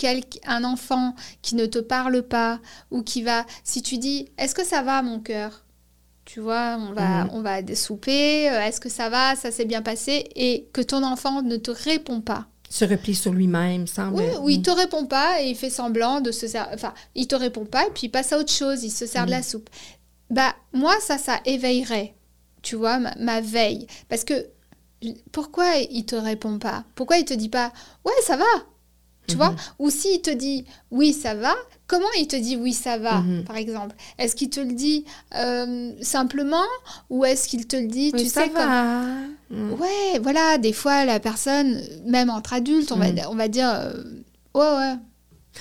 [0.47, 4.65] un enfant qui ne te parle pas ou qui va, si tu dis, est-ce que
[4.65, 5.65] ça va mon cœur?
[6.23, 7.29] Tu vois, on va, mhm.
[7.33, 11.03] on va souper, euh, est-ce que ça va, ça s'est bien passé, et que ton
[11.03, 12.47] enfant ne te répond pas.
[12.69, 14.21] Se replie sur lui-même, semble.
[14.21, 16.71] Oui, ou il te répond pas et il fait semblant de se servir.
[16.73, 19.25] Enfin, il te répond pas et puis il passe à autre chose, il se sert
[19.25, 19.43] de la mhm.
[19.43, 19.69] soupe.
[20.29, 22.15] Bah, moi, ça, ça éveillerait,
[22.61, 23.85] tu vois, ma, ma veille.
[24.07, 24.47] Parce que
[25.33, 26.85] pourquoi il te répond pas?
[26.95, 27.73] Pourquoi il te dit pas,
[28.05, 28.45] ouais, ça va
[29.29, 31.55] Tu vois Ou s'il te dit oui, ça va,
[31.87, 33.43] comment il te dit oui, ça va, Mhm.
[33.45, 33.95] par exemple?
[34.17, 35.05] Est-ce qu'il te le dit
[35.35, 36.63] euh, simplement
[37.09, 39.01] ou est-ce qu'il te le dit, Oui, tu ça sais, comme- va.
[39.51, 39.71] Mm.
[39.73, 43.15] Ouais, voilà, des fois, la personne, même entre adultes, on, Mhm.
[43.15, 43.93] va, on va dire euh,
[44.53, 44.93] ouais, ouais.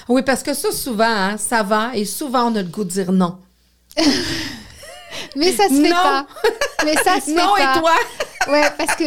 [0.08, 2.90] Oui, parce que ça, souvent, hein, ça va, et souvent, on a le goût de
[2.90, 3.38] dire non.
[5.36, 5.94] Mais ça se fait Non.
[5.96, 6.26] pas.
[6.84, 7.76] Mais ça se fait non, pas.
[7.76, 7.92] et toi?
[8.48, 9.04] Ouais, parce que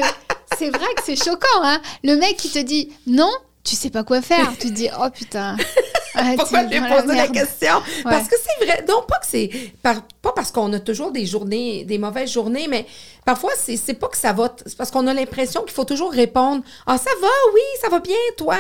[0.58, 1.80] c'est vrai que c'est choquant, hein.
[2.04, 3.30] Le mec qui te dit non,
[3.64, 4.52] tu sais pas quoi faire.
[4.60, 5.58] Tu te dis, oh putain.
[6.14, 7.82] Ah, Pourquoi tu j'ai dans posé la question?
[8.04, 8.84] Parce que c'est vrai.
[8.86, 9.50] Non, pas que c'est.
[9.82, 12.86] par- pas parce qu'on a toujours des journées, des mauvaises journées, mais
[13.26, 14.54] parfois, c'est c'est pas que ça va.
[14.66, 18.02] C'est parce qu'on a l'impression qu'il faut toujours répondre Ah, ça va, oui, ça va
[18.02, 18.58] bien, toi.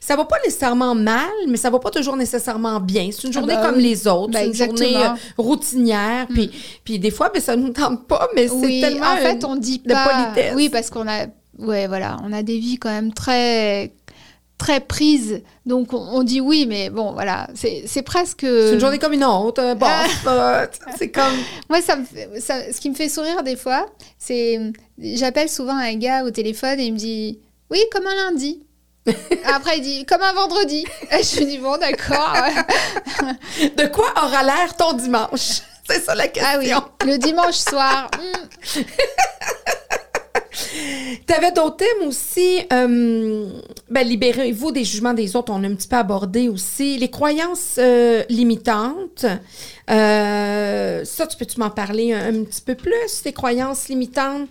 [0.00, 3.10] Ça va pas nécessairement mal, mais ça va pas toujours nécessairement bien.
[3.12, 3.82] C'est une Ah journée bah comme oui.
[3.82, 4.32] les autres.
[4.32, 6.26] Bah c'est une journée euh, routinière.
[6.28, 6.50] Puis,
[6.84, 9.12] puis des fois, ben, ça nous tente pas, mais c'est Oui, tellement.
[9.12, 10.08] en fait, une- on dit de pas.
[10.08, 10.54] politesse.
[10.56, 11.26] Oui, parce qu'on a,
[11.58, 13.92] ouais, voilà, on a des vies quand même très,
[14.58, 15.42] très prises.
[15.66, 18.40] Donc on, on dit oui, mais bon, voilà, c'est presque.
[18.42, 19.62] C'est une journée comme une autre.
[19.62, 19.86] euh, Bon,
[20.26, 20.66] Ah.
[20.98, 21.32] c'est comme.
[21.68, 23.86] Moi, ça me fait- ça- ce qui me fait sourire des fois,
[24.18, 24.60] c'est
[24.98, 27.40] j'appelle souvent un gars au téléphone et il me dit
[27.70, 28.64] oui, comme un lundi.
[29.44, 30.84] Après, il dit comme un vendredi.
[31.12, 32.34] Et je lui dis bon, d'accord.
[33.76, 35.60] De quoi aura l'air ton dimanche?
[35.86, 36.50] C'est ça la question.
[36.54, 36.58] Ah
[37.04, 38.08] oui, le dimanche soir.
[38.14, 38.80] hmm,
[41.26, 42.60] Tu avais d'autres thèmes aussi.
[42.72, 43.48] euh,
[43.90, 45.52] ben, libérez-vous des jugements des autres.
[45.52, 46.98] On a un petit peu abordé aussi.
[46.98, 49.26] Les croyances euh, limitantes.
[49.90, 54.48] Euh, ça, tu peux-tu m'en parler un, un petit peu plus, les croyances limitantes?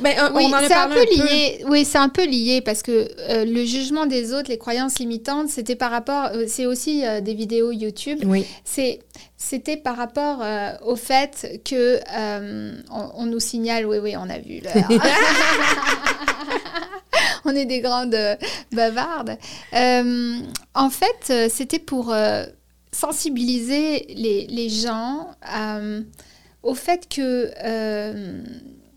[0.00, 1.64] Ben, Oui, c'est un peu lié.
[1.68, 5.48] Oui, c'est un peu lié parce que euh, le jugement des autres, les croyances limitantes,
[5.48, 6.30] c'était par rapport.
[6.34, 8.20] euh, c'est aussi euh, des vidéos YouTube.
[8.26, 8.44] Oui.
[8.64, 9.00] C'est,
[9.36, 13.86] c'était par rapport euh, au fait que euh, on, on nous signale.
[13.86, 14.60] Oui, oui, on a vu.
[17.44, 18.16] on est des grandes
[18.72, 19.36] bavardes.
[19.74, 20.32] Euh,
[20.74, 22.14] en fait, c'était pour
[22.92, 25.28] sensibiliser les, les gens
[26.62, 27.50] au fait que.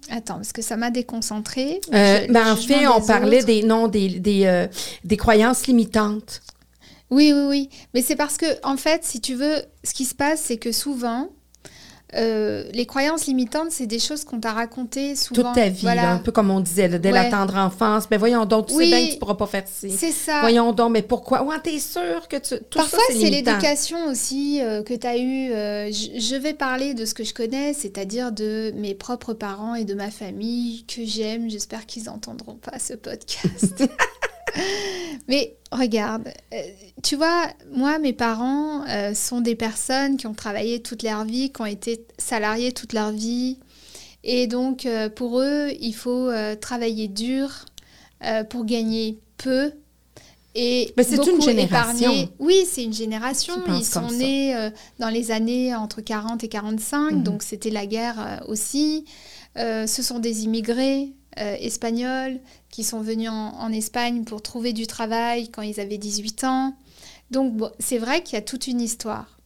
[0.10, 1.82] Attends, parce que ça m'a déconcentrée.
[1.93, 4.68] Euh, Je- ben, en fait, on parlait des non des, des, euh,
[5.03, 6.41] des croyances limitantes.
[7.12, 7.70] Oui, oui, oui.
[7.93, 10.72] Mais c'est parce que, en fait, si tu veux, ce qui se passe, c'est que
[10.72, 11.30] souvent,
[12.16, 15.43] euh, les croyances limitantes, c'est des choses qu'on t'a racontées souvent.
[15.43, 16.01] Toute ta vie, Voilà.
[16.01, 18.10] là, un peu comme on disait, là, dès la tendre enfance.
[18.10, 18.86] Ben voyons donc, tu Oui.
[18.89, 19.91] sais bien que tu pourras pas faire ci.
[19.91, 20.39] C'est ça.
[20.41, 21.43] Voyons donc, mais pourquoi?
[21.43, 22.55] Ouais, t'es sûr que tu.
[22.70, 25.51] Tout Parfois, c'est l'éducation aussi euh, que tu as eue.
[25.51, 29.76] Euh, je, je vais parler de ce que je connais, c'est-à-dire de mes propres parents
[29.76, 31.49] et de ma famille que j'aime.
[31.49, 33.84] J'espère qu'ils n'entendront pas ce podcast.
[35.28, 36.62] Mais regarde, euh,
[37.04, 41.52] tu vois, moi, mes parents euh, sont des personnes qui ont travaillé toute leur vie,
[41.52, 43.58] qui ont été salariés toute leur vie.
[44.24, 47.66] Et donc, euh, pour eux, il faut euh, travailler dur
[48.50, 49.72] pour gagner peu.
[50.54, 52.12] Et Mais c'est une génération.
[52.12, 52.30] épargner.
[52.39, 53.54] Oui, c'est une génération.
[53.70, 57.24] Ils sont nés dans les années entre 40 et 45, Mhm.
[57.24, 59.06] donc c'était la guerre aussi.
[59.56, 65.49] Ce sont des immigrés euh, espagnols qui sont venus en, Espagne pour trouver du travail
[65.49, 66.73] quand ils avaient 18 ans.
[67.32, 69.39] Donc c'est vrai qu'il y a toute une histoire.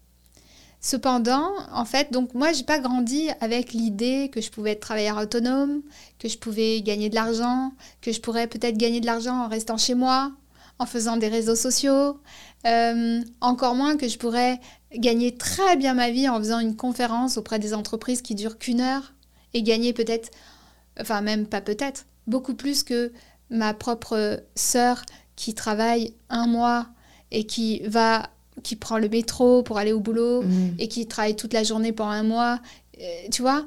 [0.79, 5.17] Cependant, en fait, donc moi, j'ai pas grandi avec l'idée que je pouvais être travailleur
[5.17, 5.81] autonome,
[6.19, 7.71] que je pouvais gagner de l'argent,
[8.01, 10.33] que je pourrais peut-être gagner de l'argent en restant chez moi,
[10.79, 12.19] en faisant des réseaux sociaux,
[12.65, 14.59] euh, encore moins que je pourrais
[14.95, 18.81] gagner très bien ma vie en faisant une conférence auprès des entreprises qui durent qu'une
[18.81, 19.13] heure
[19.53, 20.31] et gagner peut-être,
[20.99, 23.11] enfin même pas peut-être, beaucoup plus que
[23.49, 25.01] ma propre sœur
[25.35, 26.87] qui travaille un mois
[27.31, 28.29] et qui va,
[28.63, 30.75] qui prend le métro pour aller au boulot Mhm.
[30.79, 32.59] et qui travaille toute la journée pendant un mois,
[33.01, 33.65] euh, tu vois.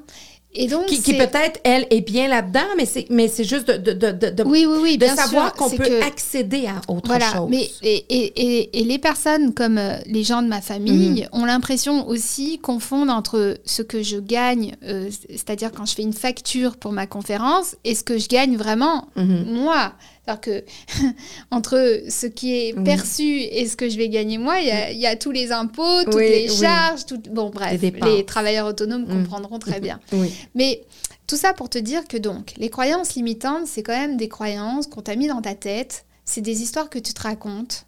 [0.59, 3.93] Et donc Qui, peut-être, elle, est bien là-dedans, mais c'est, mais c'est juste de, de,
[3.93, 7.05] de, de, de- oui, oui, oui, de bien savoir qu'on peut que- accéder à autre
[7.07, 7.47] Voilà, chose.
[7.49, 11.39] mais et, et, et, et les personnes comme euh, les gens de ma famille Mhm.
[11.41, 16.13] ont l'impression aussi confondent entre ce que je gagne, euh, c'est-à-dire quand je fais une
[16.13, 19.45] facture pour ma conférence, et ce que je gagne vraiment Mhm.
[19.53, 19.93] moi.
[20.27, 20.65] C'est-à-dire que
[21.51, 22.83] entre ce qui est Oui.
[22.83, 25.51] perçu et ce que je vais gagner moi, il y a, y a tous les
[25.51, 27.29] impôts, toutes Oui, les charges, toutes...
[27.29, 29.23] bon bref, Les travailleurs autonomes Mhm.
[29.23, 29.99] comprendront très bien.
[30.55, 30.83] Mais
[31.27, 34.87] tout ça pour te dire que donc, les croyances limitantes, c'est quand même des croyances
[34.87, 37.85] qu'on t'a mis dans ta tête, c'est des histoires que tu te racontes,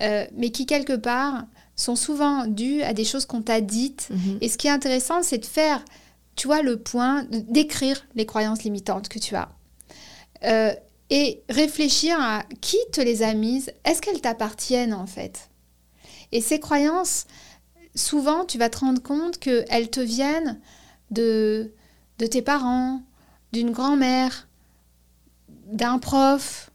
[0.00, 4.08] euh, mais qui quelque part sont souvent dues à des choses qu'on t'a dites.
[4.10, 4.38] Mhm.
[4.40, 5.82] Et ce qui est intéressant, c'est de faire,
[6.36, 9.48] tu vois, le point, d'écrire les croyances limitantes que tu as.
[10.44, 10.72] Euh,
[11.10, 15.50] et réfléchir à qui te les a mises, est-ce qu'elles t'appartiennent en fait?
[16.32, 17.26] Et ces croyances,
[17.94, 20.60] souvent, tu vas te rendre compte qu'elles te viennent
[21.10, 21.72] de,
[22.18, 23.02] de tes parents,
[23.52, 24.48] d'une grand-mère,
[25.48, 26.70] d'un prof,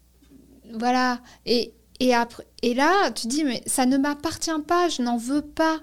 [0.71, 1.21] voilà.
[1.45, 5.79] Et et, là, tu dis, mais ça ne m'appartient pas, je n'en veux pas.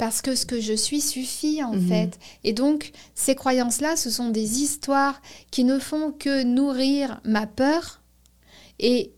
[0.00, 1.88] Parce que ce que je suis suffit, en Mhm.
[1.88, 2.18] fait.
[2.42, 5.20] Et donc, ces croyances-là, ce sont des histoires
[5.50, 8.00] qui ne font que nourrir ma peur
[8.78, 9.12] et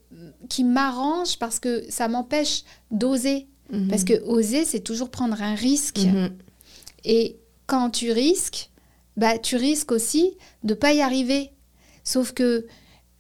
[0.49, 3.47] qui m'arrangent parce que ça m'empêche d'oser.
[3.70, 3.87] Mhm.
[3.91, 5.99] Parce que oser, c'est toujours prendre un risque.
[6.01, 6.37] Mhm.
[7.05, 7.37] Et
[7.68, 8.68] quand tu risques,
[9.16, 11.53] bah, tu risques aussi de pas y arriver.
[12.03, 12.66] Sauf que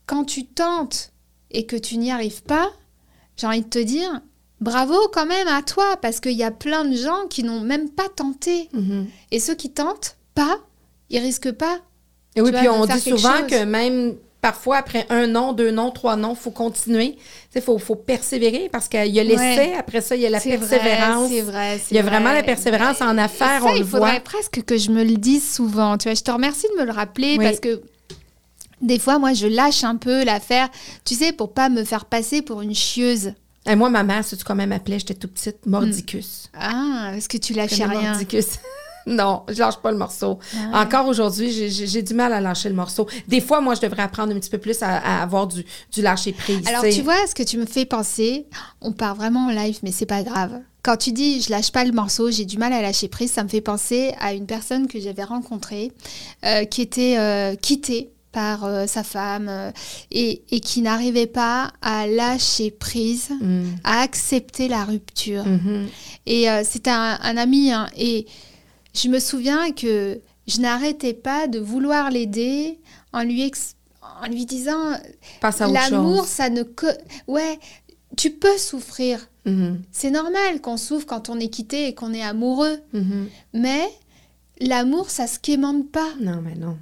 [0.06, 1.12] quand tu tentes
[1.52, 2.72] et que tu n'y arrives pas,
[3.36, 4.20] j'ai envie de te dire,
[4.62, 7.90] bravo quand même à toi, parce qu'il y a plein de gens qui n'ont même
[7.90, 8.68] pas tenté.
[8.72, 9.06] Mhm.
[9.30, 10.58] Et ceux qui tentent pas,
[11.10, 11.78] ils risquent pas.
[12.36, 13.46] Et oui, puis on dit souvent chose.
[13.50, 17.16] que même parfois après un non, deux non, trois non, faut continuer.
[17.54, 19.74] Il faut, faut persévérer parce qu'il y a l'essai, Ouais.
[19.78, 21.28] après ça, il y a la persévérance.
[21.28, 21.78] Vrai, c'est vrai.
[21.78, 22.36] c'est Il y a vraiment vrai.
[22.36, 24.20] la persévérance en affaires, Ça, on il le faudrait voit.
[24.20, 25.96] presque que je me le dise souvent.
[25.98, 27.44] Tu vois, je te remercie de me le rappeler Oui.
[27.44, 27.82] parce que
[28.80, 30.68] des fois, moi, je lâche un peu l'affaire,
[31.04, 33.34] tu sais, pour pas me faire passer pour une chieuse.
[33.66, 34.98] Et moi, ma mère, sais-tu comment elle m'appelait?
[34.98, 36.50] J'étais toute petite, mordicus.
[36.54, 38.10] Ah, parce que tu Connais rien.
[38.10, 38.46] Mordicus.
[39.06, 40.38] non, je lâche pas le morceau.
[40.72, 40.82] Ah.
[40.82, 43.06] Encore aujourd'hui, j'ai- du mal à lâcher le morceau.
[43.28, 46.02] Des fois, moi, je devrais apprendre un petit peu plus à, à avoir du, du
[46.02, 46.66] lâcher prise.
[46.66, 48.46] Alors, tu tu vois, ce que tu me fais penser,
[48.80, 50.60] on part vraiment en live, mais c'est pas grave.
[50.82, 53.44] Quand tu dis je lâche pas le morceau, j'ai du mal à lâcher prise, ça
[53.44, 55.92] me fait penser à une personne que j'avais rencontrée
[56.44, 59.70] euh, qui était euh, quittée par euh, sa femme euh,
[60.10, 63.64] et, et qui n'arrivait pas à lâcher prise, Mm.
[63.84, 65.44] à accepter la rupture.
[65.46, 65.86] Mhm.
[66.26, 67.70] Et euh, c'était un, un ami.
[67.72, 68.26] hein, et
[68.94, 72.78] je me souviens que je n'arrêtais pas de vouloir l'aider
[73.12, 73.50] en lui,
[74.22, 74.92] en lui disant
[75.90, 76.62] L'amour, ça ne...
[77.28, 77.58] Ouais,
[78.16, 79.28] tu peux souffrir.
[79.44, 79.82] Mhm.
[79.92, 82.78] C'est normal qu'on souffre quand on est quitté et qu'on est amoureux.
[82.92, 83.28] Mhm.
[83.54, 83.82] Mais
[84.60, 86.08] l'amour, ça se quémande pas.
[86.20, 86.76] Non, mais non.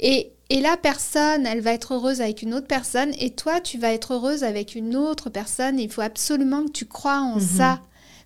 [0.00, 3.12] Et, et la personne, elle va être heureuse avec une autre personne.
[3.18, 5.78] Et toi, tu vas être heureuse avec une autre personne.
[5.80, 7.40] Il faut absolument que tu crois en Mhm.
[7.40, 7.80] ça.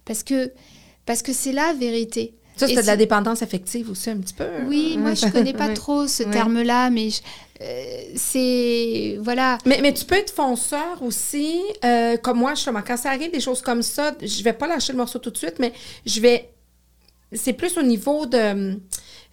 [0.04, 0.52] Parce que
[1.06, 2.34] parce que c'est la vérité.
[2.56, 4.46] Ça, c'était de la dépendance affective aussi, un petit peu.
[4.68, 7.20] Oui, moi, je connais pas trop ce terme-là, mais je-
[7.62, 9.18] euh, c'est...
[9.22, 9.56] Voilà.
[9.64, 12.82] Mais, mais tu peux être fonceur aussi, euh, comme moi, justement.
[12.86, 15.38] Quand ça arrive, des choses comme ça, je vais pas lâcher le morceau tout de
[15.38, 15.72] suite, mais
[16.04, 16.50] je vais.
[17.32, 18.78] C'est plus au niveau de.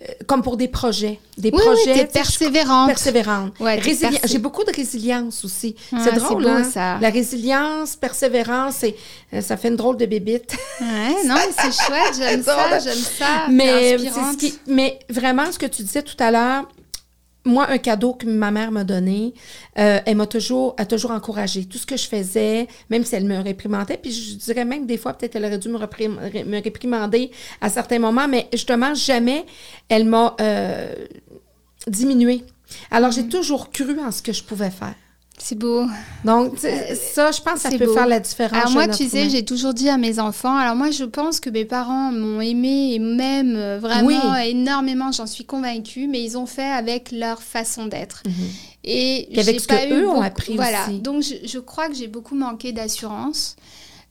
[0.01, 1.19] Euh, comme pour des projets.
[1.37, 1.93] Des Oui, projets.
[1.93, 2.87] oui, je- persévérante.
[2.87, 3.53] Persévérante.
[3.59, 3.81] Ouais,
[4.25, 5.75] J'ai beaucoup de résilience aussi.
[5.91, 6.63] Ah, c'est drôle, beau, hein?
[6.63, 6.97] ça.
[7.01, 8.95] La résilience, persévérance, et,
[9.33, 10.55] euh, ça fait une drôle de bébite.
[10.81, 13.47] Ouais, non, c'est chouette, j'aime ça, j'aime ça.
[13.49, 16.67] mais, ce qui, mais vraiment, ce que tu disais tout à l'heure,
[17.47, 19.33] moi, un cadeau que ma mère m'a donné,
[19.79, 21.65] euh, elle m'a toujours, a toujours encouragé.
[21.65, 24.97] Tout ce que je faisais, même si elle me réprimandait, puis je dirais même des
[24.97, 27.31] fois, peut-être qu'elle aurait dû me, réprim- ré- me réprimander
[27.61, 29.45] à certains moments, mais justement, jamais
[29.89, 30.93] elle m'a euh,
[31.87, 32.43] diminué.
[32.91, 33.13] Alors, Mm.
[33.13, 34.95] j'ai toujours cru en ce que je pouvais faire.
[35.39, 35.85] C'est beau.
[36.25, 37.93] Donc, ça, je pense que ça peut beau.
[37.93, 38.57] faire la différence.
[38.59, 41.51] Alors moi, tu sais, j'ai toujours dit à mes enfants, alors moi je pense que
[41.51, 44.17] mes parents m'ont aimé et m'aiment euh, vraiment Oui.
[44.49, 48.23] énormément, j'en suis convaincue, mais ils ont fait avec leur façon d'être.
[48.25, 48.33] Mhm.
[48.83, 50.99] Et Puis avec ce que pas eu eux ont beaucoup- appris Voilà, aussi.
[50.99, 53.55] donc je, je crois que j'ai beaucoup manqué d'assurance.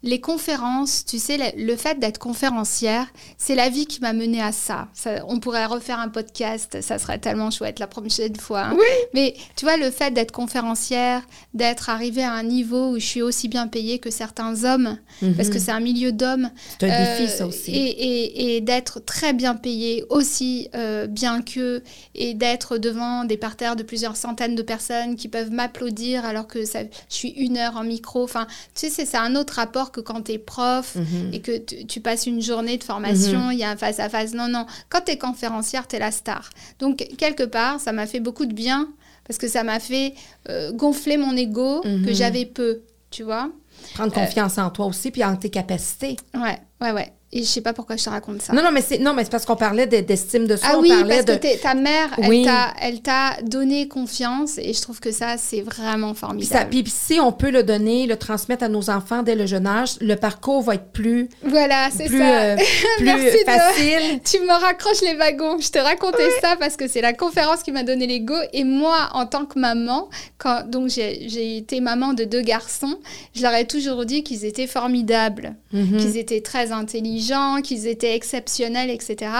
[0.02, 3.06] Les conférences, tu sais, le, fait d'être conférencière,
[3.38, 4.88] c'est la vie qui m'a menée à ça.
[4.92, 8.66] Ça- On pourrait refaire un podcast, ça serait tellement chouette la prochaine fois.
[8.66, 8.74] hein.
[8.78, 8.84] Oui.
[9.14, 11.22] Mais tu vois, le fait d'être conférencière,
[11.54, 14.98] d'être arrivée à un niveau où je suis aussi bien payée que certains hommes,
[15.36, 15.60] parce que Mhm.
[15.60, 17.72] c'est un milieu d'hommes, C'est un défi, euh, ça aussi.
[17.74, 21.82] Et, et- et d'être très bien payé, aussi euh, bien qu'eux,
[22.14, 26.64] et d'être devant des parterres de plusieurs centaines de personnes qui peuvent m'applaudir alors que
[26.64, 28.22] ça, je suis une heure en micro.
[28.22, 31.30] Enfin, tu sais, c'est un autre rapport que quand tu es prof Mhm.
[31.32, 34.08] et que tu, tu passes une journée de formation, il y a un face à
[34.08, 34.34] face.
[34.34, 34.66] Non, non.
[34.88, 36.50] Quand tu es conférencière, tu es la star.
[36.78, 38.88] Donc, quelque part, ça m'a fait beaucoup de bien
[39.26, 40.14] parce que ça m'a fait
[40.48, 42.14] euh, gonfler mon ego que Mhm.
[42.14, 43.50] j'avais peu, tu vois.
[43.94, 46.16] Prendre confiance en toi aussi, puis en tes capacités.
[46.34, 47.12] Ouais, ouais, ouais.
[47.32, 48.52] Et je sais pas pourquoi je te raconte ça.
[48.52, 50.68] Non, non, mais c'est non, mais c'est parce qu'on parlait de- d'estime de soi.
[50.72, 51.34] Ah on oui, parlait parce de.
[51.48, 52.38] que ta mère, Oui.
[52.38, 56.26] elle t'a- elle t'a donné confiance et je trouve que ça, c'est vraiment Puis, ça-
[56.28, 56.70] formidable.
[56.70, 59.96] puis si on peut le donner, le transmettre à nos enfants dès le jeune âge,
[60.00, 62.24] le parcours va être plus, Voilà, c'est plus, ça.
[62.42, 62.56] euh,
[62.98, 64.20] plus Merci de- facile.
[64.24, 65.58] Tu me raccroches les wagons.
[65.60, 68.34] Je te racontais ça parce que c'est la conférence qui m'a donné les go.
[68.52, 70.08] Et moi, en tant que maman,
[70.38, 72.96] quand donc j'ai j'ai été maman de deux garçons,
[73.34, 75.96] je leur ai toujours dit qu'ils étaient formidables, Mhm.
[75.98, 77.15] qu'ils étaient très intelligents,
[77.62, 79.30] qu'ils étaient exceptionnels, etc.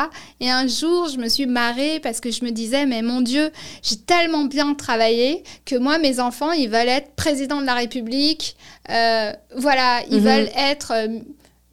[0.41, 3.51] Et un jour, je me suis marrée parce que je me disais, mais mon Dieu,
[3.83, 8.57] j'ai tellement bien travaillé que moi, mes enfants, ils veulent être président de la République.
[8.91, 10.25] Euh, voilà, ils Mhm.
[10.25, 11.19] veulent être euh,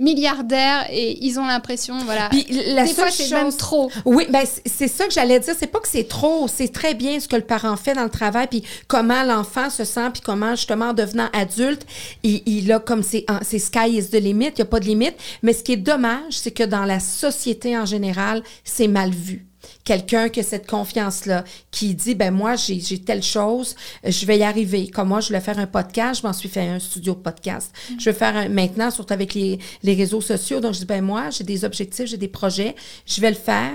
[0.03, 2.29] milliardaires et ils ont l'impression, voilà.
[2.29, 3.89] Puis la Des fois, c'est même trop.
[4.05, 5.55] Oui, ben c'est ça que j'allais dire.
[5.57, 8.09] C'est pas que c'est trop, c'est très bien ce que le parent fait dans le
[8.09, 11.85] travail, puis comment l'enfant se sent, puis comment justement en devenant adulte,
[12.23, 13.25] il, il a comme c'est
[13.59, 15.15] sky is the limit, il y a pas de limite.
[15.41, 19.45] Mais ce qui est dommage, c'est que dans la société en général, c'est mal vu.
[19.83, 23.75] Quelqu'un qui a cette confiance-là, qui dit, ben moi, j'ai j'ai telle chose,
[24.05, 24.87] je vais y arriver.
[24.87, 27.71] Comme moi, je voulais faire un podcast, je m'en suis fait un studio de podcast.
[27.99, 31.01] Je veux faire un, maintenant, surtout avec les, les réseaux sociaux, donc je dis, ben
[31.03, 32.75] moi, j'ai des objectifs, j'ai des projets,
[33.05, 33.71] je vais le faire.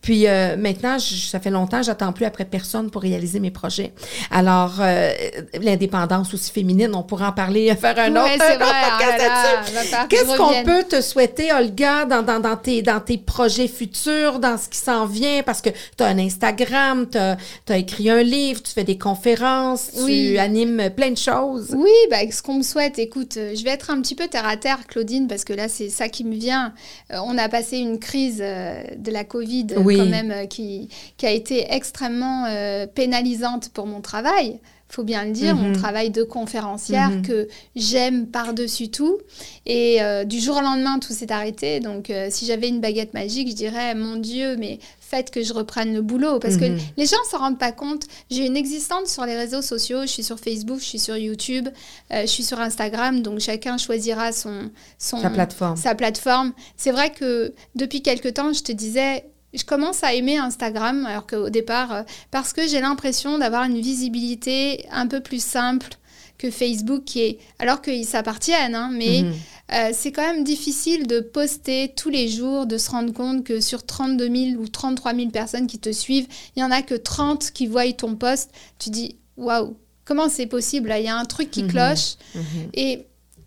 [0.00, 3.92] Puis euh, maintenant, je- ça fait longtemps, j'attends plus après personne pour réaliser mes projets.
[4.30, 5.12] Alors, euh,
[5.60, 9.62] l'indépendance aussi féminine, on pourra en parler, faire un autre, c'est un autre podcast ah
[9.92, 14.38] là Qu'est-ce qu'on peut te souhaiter, Olga, dans, dans, dans, tes, dans tes projets futurs,
[14.38, 15.42] dans ce qui s'en vient?
[15.50, 19.90] Parce que tu as un Instagram, tu as, écrit un livre, tu fais des conférences,
[20.02, 20.30] Oui.
[20.32, 21.74] tu animes plein de choses.
[21.76, 24.46] Oui, bah, ce qu'on me souhaite, écoute, euh, je vais être un petit peu terre
[24.46, 26.72] à terre, Claudine, parce que là, c'est ça qui me vient.
[27.12, 29.96] Euh, on a passé une crise euh, de la Covid, Oui.
[29.96, 32.44] quand même, qui, qui a été extrêmement
[32.94, 34.60] pénalisante pour mon travail.
[34.92, 35.62] Faut bien le dire, Mhm.
[35.68, 37.22] mon travail de conférencière Mhm.
[37.22, 39.18] que j'aime par-dessus tout.
[39.64, 41.78] Et euh, du jour au lendemain, tout s'est arrêté.
[41.78, 45.52] Donc, euh, si j'avais une baguette magique, je dirais, mon Dieu, mais faites que je
[45.52, 46.40] reprenne le boulot.
[46.40, 46.60] Parce Mhm.
[46.60, 48.02] que les gens s'en rendent pas compte.
[48.30, 50.02] J'ai une existence sur les réseaux sociaux.
[50.02, 51.68] Je suis sur Facebook, je suis sur YouTube,
[52.12, 53.22] euh, je suis sur Instagram.
[53.22, 55.76] Donc, chacun choisira son, son, Ta plateforme.
[55.76, 56.52] sa plateforme.
[56.76, 59.24] C'est vrai que depuis quelque temps, je te disais,
[59.54, 63.80] je commence à aimer Instagram, alors qu'au départ, euh, parce que j'ai l'impression d'avoir une
[63.80, 65.88] visibilité un peu plus simple
[66.38, 69.32] que Facebook, qui est, alors qu'ils s'appartiennent, hein, mais Mhm.
[69.74, 73.60] euh, c'est quand même difficile de poster tous les jours, de se rendre compte que
[73.60, 76.26] sur 32 000 ou 33 000 personnes qui te suivent,
[76.56, 78.50] il y en a que 30 qui voient ton post.
[78.78, 79.76] Tu dis, waouh,
[80.06, 80.90] comment c'est possible?
[80.96, 81.70] Il y a un truc qui Mhm.
[81.70, 82.14] cloche.
[82.34, 82.42] Mhm.
[82.72, 83.06] Et,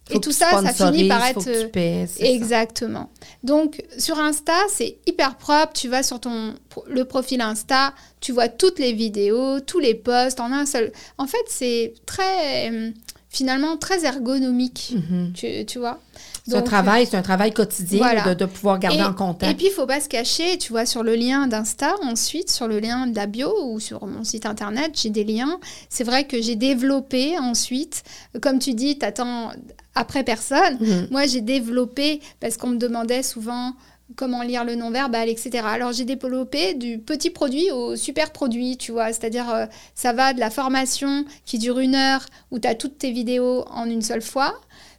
[0.10, 1.46] Faut et tout ça, ça finit par faut être...
[1.46, 2.32] que tu paies, c'est ça.
[2.32, 3.10] Exactement.
[3.44, 5.72] Donc sur Insta, c'est hyper propre.
[5.74, 6.56] Tu vas sur ton
[6.88, 10.92] le profil Insta, tu vois toutes les vidéos, tous les posts en un seul.
[11.18, 12.92] En fait, c'est très euh,
[13.30, 14.94] finalement très ergonomique.
[14.96, 15.32] Mhm.
[15.34, 16.02] Tu, tu vois?
[16.46, 18.24] C'est un travail, c'est un travail quotidien Voilà.
[18.24, 19.58] de, de pouvoir garder Et- en Et contact.
[19.58, 22.80] puis, il faut pas se cacher, tu vois, sur le lien d'Insta, ensuite, sur le
[22.80, 25.60] lien de la bio ou sur mon site internet, j'ai des liens.
[25.90, 28.04] C'est vrai que j'ai développé ensuite,
[28.42, 29.52] comme tu dis, t'attends
[29.96, 30.78] après personne.
[30.82, 31.08] Mhm.
[31.12, 33.74] Moi, j'ai développé, parce qu'on me demandait souvent
[34.18, 35.64] comment lire le non-verbal, etc.
[35.66, 39.08] Alors, j'ai développé du petit produit au super produit, tu vois.
[39.08, 39.66] C'est-à-dire, euh,
[39.96, 43.64] ça va de la formation qui dure une heure, où tu as toutes tes vidéos
[43.72, 44.54] en une seule fois,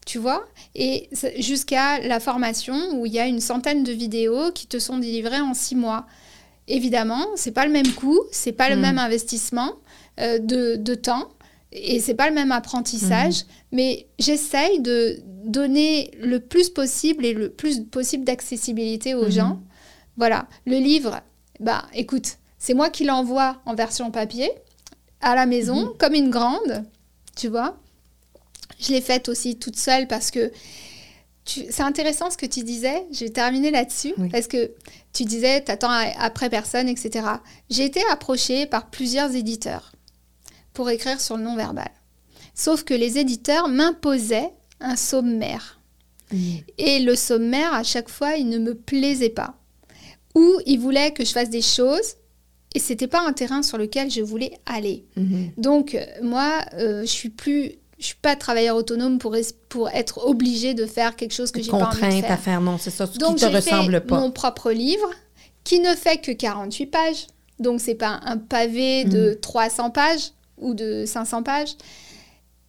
[0.05, 0.45] tu vois,
[0.75, 4.99] et jusqu'à la formation où il y a une centaine de vidéos qui te sont
[4.99, 6.07] délivrées en six mois.
[6.69, 8.81] Évidemment, c'est pas le même coût, c'est pas le Mm.
[8.81, 9.73] même investissement
[10.21, 11.29] euh, de, de temps
[11.73, 17.51] et c'est pas le même apprentissage, mais j'essaye de donner le plus possible et le
[17.51, 19.31] plus possible d'accessibilité aux Mhm.
[19.31, 19.61] gens.
[20.17, 21.21] Voilà, le livre,
[21.61, 24.51] bah écoute, c'est moi qui l'envoie en version papier
[25.21, 26.85] à la maison, comme une grande,
[27.37, 27.77] tu vois?
[28.81, 30.51] Je l'ai faite aussi toute seule parce que
[31.47, 33.05] c'est intéressant ce que tu disais.
[33.13, 34.29] Je vais terminer là-dessus Oui.
[34.31, 34.71] parce que
[35.13, 37.27] tu disais t'attends après personne, etc.
[37.71, 39.93] J'ai été approchée par plusieurs éditeurs
[40.73, 41.91] pour écrire sur le non-verbal.
[42.55, 44.51] Sauf que les éditeurs m'imposaient
[44.81, 45.81] un sommaire.
[46.79, 49.55] Et le sommaire, à chaque fois, il ne me plaisait pas.
[50.35, 52.15] Ou ils voulaient que je fasse des choses
[52.75, 55.05] et c'était pas un terrain sur lequel je voulais aller.
[55.17, 55.53] Mhm.
[55.57, 57.73] Donc euh, moi, euh, je suis plus,
[58.05, 59.35] je suis pas travailleur autonome pour
[59.89, 62.41] être obligée de faire quelque chose que j'ai pas envie de Contrainte à faire.
[62.41, 64.21] faire, non, c'est ça, ce Donc qui te fait ressemble pas.
[64.21, 65.09] mon propre livre
[65.65, 67.27] qui ne fait que 48 pages.
[67.59, 69.09] Donc c'est pas un pavé Mm.
[69.09, 71.77] de 300 pages ou de 500 pages.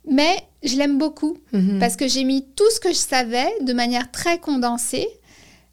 [0.07, 1.79] Mais je l'aime beaucoup Mhm.
[1.79, 5.07] parce que j'ai mis tout ce que je savais de manière très condensée,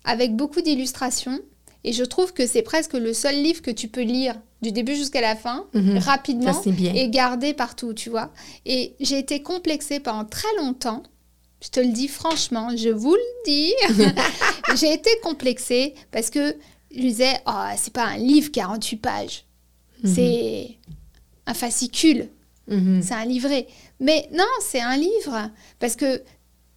[0.04, 1.38] avec beaucoup d'illustrations.
[1.84, 4.94] Et je trouve que c'est presque le seul livre que tu peux lire du début
[4.94, 5.98] jusqu'à la fin, Mhm.
[5.98, 6.94] rapidement, Ça, c'est bien.
[6.94, 8.30] et garder partout, tu vois.
[8.64, 11.02] Et j'ai été complexée pendant très longtemps.
[11.60, 13.72] Je te le dis franchement, je vous le dis.
[14.76, 16.56] j'ai été complexée parce que
[16.94, 19.44] je disais, oh, c'est pas un livre 48 pages.
[20.02, 20.14] Mhm.
[20.14, 20.78] C'est
[21.46, 22.28] un fascicule.
[22.68, 23.02] Mhm.
[23.02, 23.66] C'est un livret.
[24.00, 25.50] Mais non, c'est un livre.
[25.80, 26.22] Parce que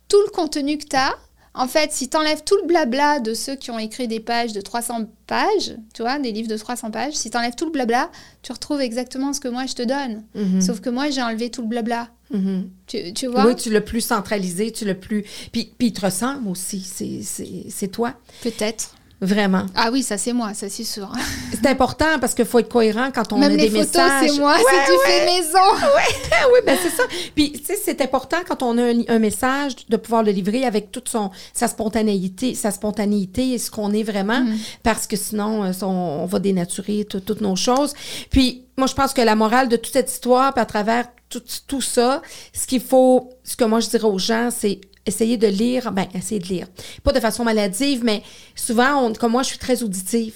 [0.07, 1.15] tout le contenu que tu as,
[1.57, 4.51] en fait, si tu enlèves tout le blabla de ceux qui ont écrit des pages
[4.51, 7.71] de 300 pages, tu vois, des livres de 300 pages, si tu enlèves tout le
[7.71, 10.23] blabla, tu retrouves exactement ce que moi je te donne.
[10.35, 10.61] Mhm.
[10.61, 12.09] Sauf que moi, j'ai enlevé tout le blabla.
[12.31, 12.69] Mhm.
[12.87, 13.45] Tu, tu vois?
[13.45, 15.23] Oui, tu l'as plus centralisé, tu l'as plus.
[15.51, 18.13] Puis, puis il te ressemble aussi, c'est toi.
[18.43, 18.95] Peut-être.
[19.21, 19.65] Vraiment.
[19.75, 21.09] Ah oui, ça c'est moi, ça c'est sûr.
[21.53, 24.29] C'est important parce qu'il faut être cohérent quand on Même a les des photos, messages.
[24.29, 25.05] c'est moi, Ouais, c'est du ouais.
[25.05, 25.59] fait maison.
[26.53, 27.03] oui, ben c'est ça.
[27.33, 30.65] Puis, tu sais, c'est important quand on a un, un message de pouvoir le livrer
[30.65, 34.57] avec toute son, sa spontanéité, sa spontanéité et ce qu'on est vraiment, Mm.
[34.83, 37.93] parce que sinon, euh, on, on va dénaturer tout- toutes nos choses.
[38.29, 41.41] Puis, moi, je pense que la morale de toute cette histoire, puis à travers tout,
[41.67, 42.21] tout ça,
[42.53, 46.05] ce qu'il faut, ce que moi, je dirais aux gens, c'est essayer de lire, ben,
[46.13, 46.67] essayer de lire.
[47.03, 48.23] Pas de façon maladive, mais
[48.55, 50.35] souvent, on, comme moi, je suis très auditive.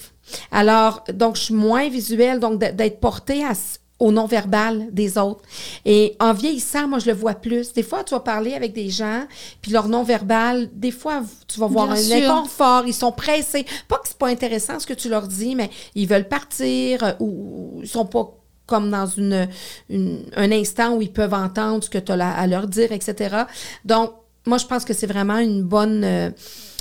[0.52, 3.52] Alors, donc, je suis moins visuelle, donc d'être portée à,
[3.98, 5.42] au non-verbal des autres.
[5.84, 7.72] Et en vieillissant, moi, je le vois plus.
[7.72, 9.24] Des fois, tu vas parler avec des gens,
[9.60, 12.30] puis leur non-verbal, des fois, tu vas voir Bien un sûr.
[12.30, 13.66] inconfort, ils sont pressés.
[13.88, 17.12] Pas que c'est pas intéressant ce que tu leur dis, mais ils veulent partir euh,
[17.20, 18.32] ou ils sont pas
[18.66, 19.48] comme dans une,
[19.88, 23.36] une- un instant où ils peuvent entendre ce que tu as à leur dire, etc.
[23.84, 24.12] Donc,
[24.46, 26.30] moi, je pense que c'est vraiment une bonne, euh,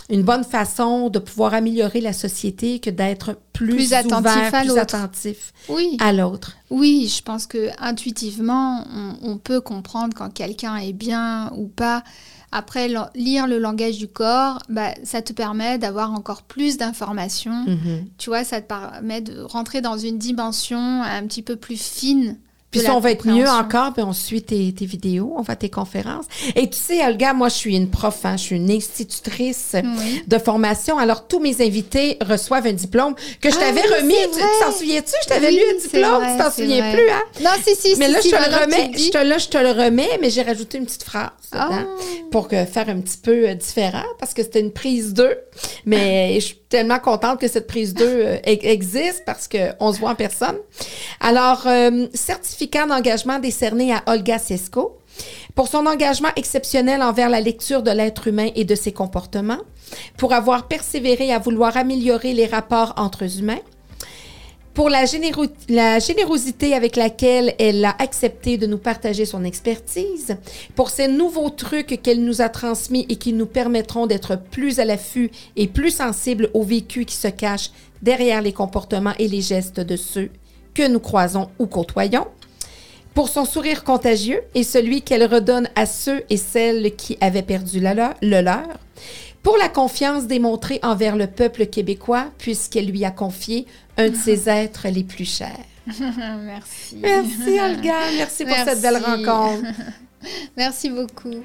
[0.10, 4.62] une bonne façon de pouvoir améliorer la société que d'être plus, Plus attentif ouvert, à
[4.62, 5.98] plus attentif Oui.
[6.00, 6.56] à l'autre.
[6.70, 12.04] Oui, je pense que intuitivement, on, on peut comprendre quand quelqu'un est bien ou pas.
[12.52, 17.66] Après, lire le langage du corps, bah, ça te permet d'avoir encore plus d'informations.
[17.68, 18.06] Mhm.
[18.18, 22.38] Tu vois, ça te permet de rentrer dans une dimension un petit peu plus fine.
[22.72, 25.54] Puis la on va être mieux encore, puis on suit tes, tes vidéos, on va
[25.54, 26.26] à tes conférences.
[26.56, 30.22] Et tu sais, Olga, moi, je suis une prof, hein, je suis une institutrice Oui.
[30.28, 31.00] de formation.
[31.00, 34.14] Alors, tous mes invités reçoivent un diplôme que je Ah t'avais remis.
[34.34, 35.14] Tu t'en souviens-tu?
[35.24, 36.94] Je t'avais Oui, lu un diplôme, vrai, tu t'en souviens vrai.
[36.94, 37.22] plus, hein?
[37.42, 39.48] Non, si, si, Mais si, là, si, je te le remets, je te, là, je
[39.48, 41.70] te le remets, mais j'ai rajouté une petite phrase Ah.
[41.72, 41.90] dedans
[42.30, 45.36] pour que, faire un petit peu euh, différent parce que c'était une prise 2.
[45.86, 50.00] Mais je suis tellement contente que cette prise 2 euh, e- existe parce qu'on se
[50.00, 50.56] voit en personne.
[51.20, 54.98] Alors, euh, certificat d'engagement décerné à Olga Sesko
[55.56, 59.60] pour son engagement exceptionnel envers la lecture de l'être humain et de ses comportements,
[60.18, 63.60] pour avoir persévéré à vouloir améliorer les rapports entre humains,
[64.74, 65.04] pour la,
[65.68, 70.38] la générosité avec laquelle elle a accepté de nous partager son expertise,
[70.76, 74.86] pour ces nouveaux trucs qu'elle nous a transmis et qui nous permettront d'être plus à
[74.86, 79.82] l'affût et plus sensibles aux vécus qui se cachent derrière les comportements et les gestes
[79.82, 80.30] de ceux
[80.74, 82.28] que nous croisons ou côtoyons,
[83.14, 87.80] pour son sourire contagieux et celui qu'elle redonne à ceux et celles qui avaient perdu
[87.80, 88.68] la leur- le leur,
[89.44, 93.66] pour la confiance démontrée envers le peuple québécois puisqu'elle lui a confié
[93.98, 95.58] un de ses êtres les plus chers.
[96.46, 96.98] Merci.
[97.02, 99.26] Merci Olga, merci pour cette belle Merci.
[99.26, 99.64] rencontre.
[100.58, 101.44] Merci beaucoup.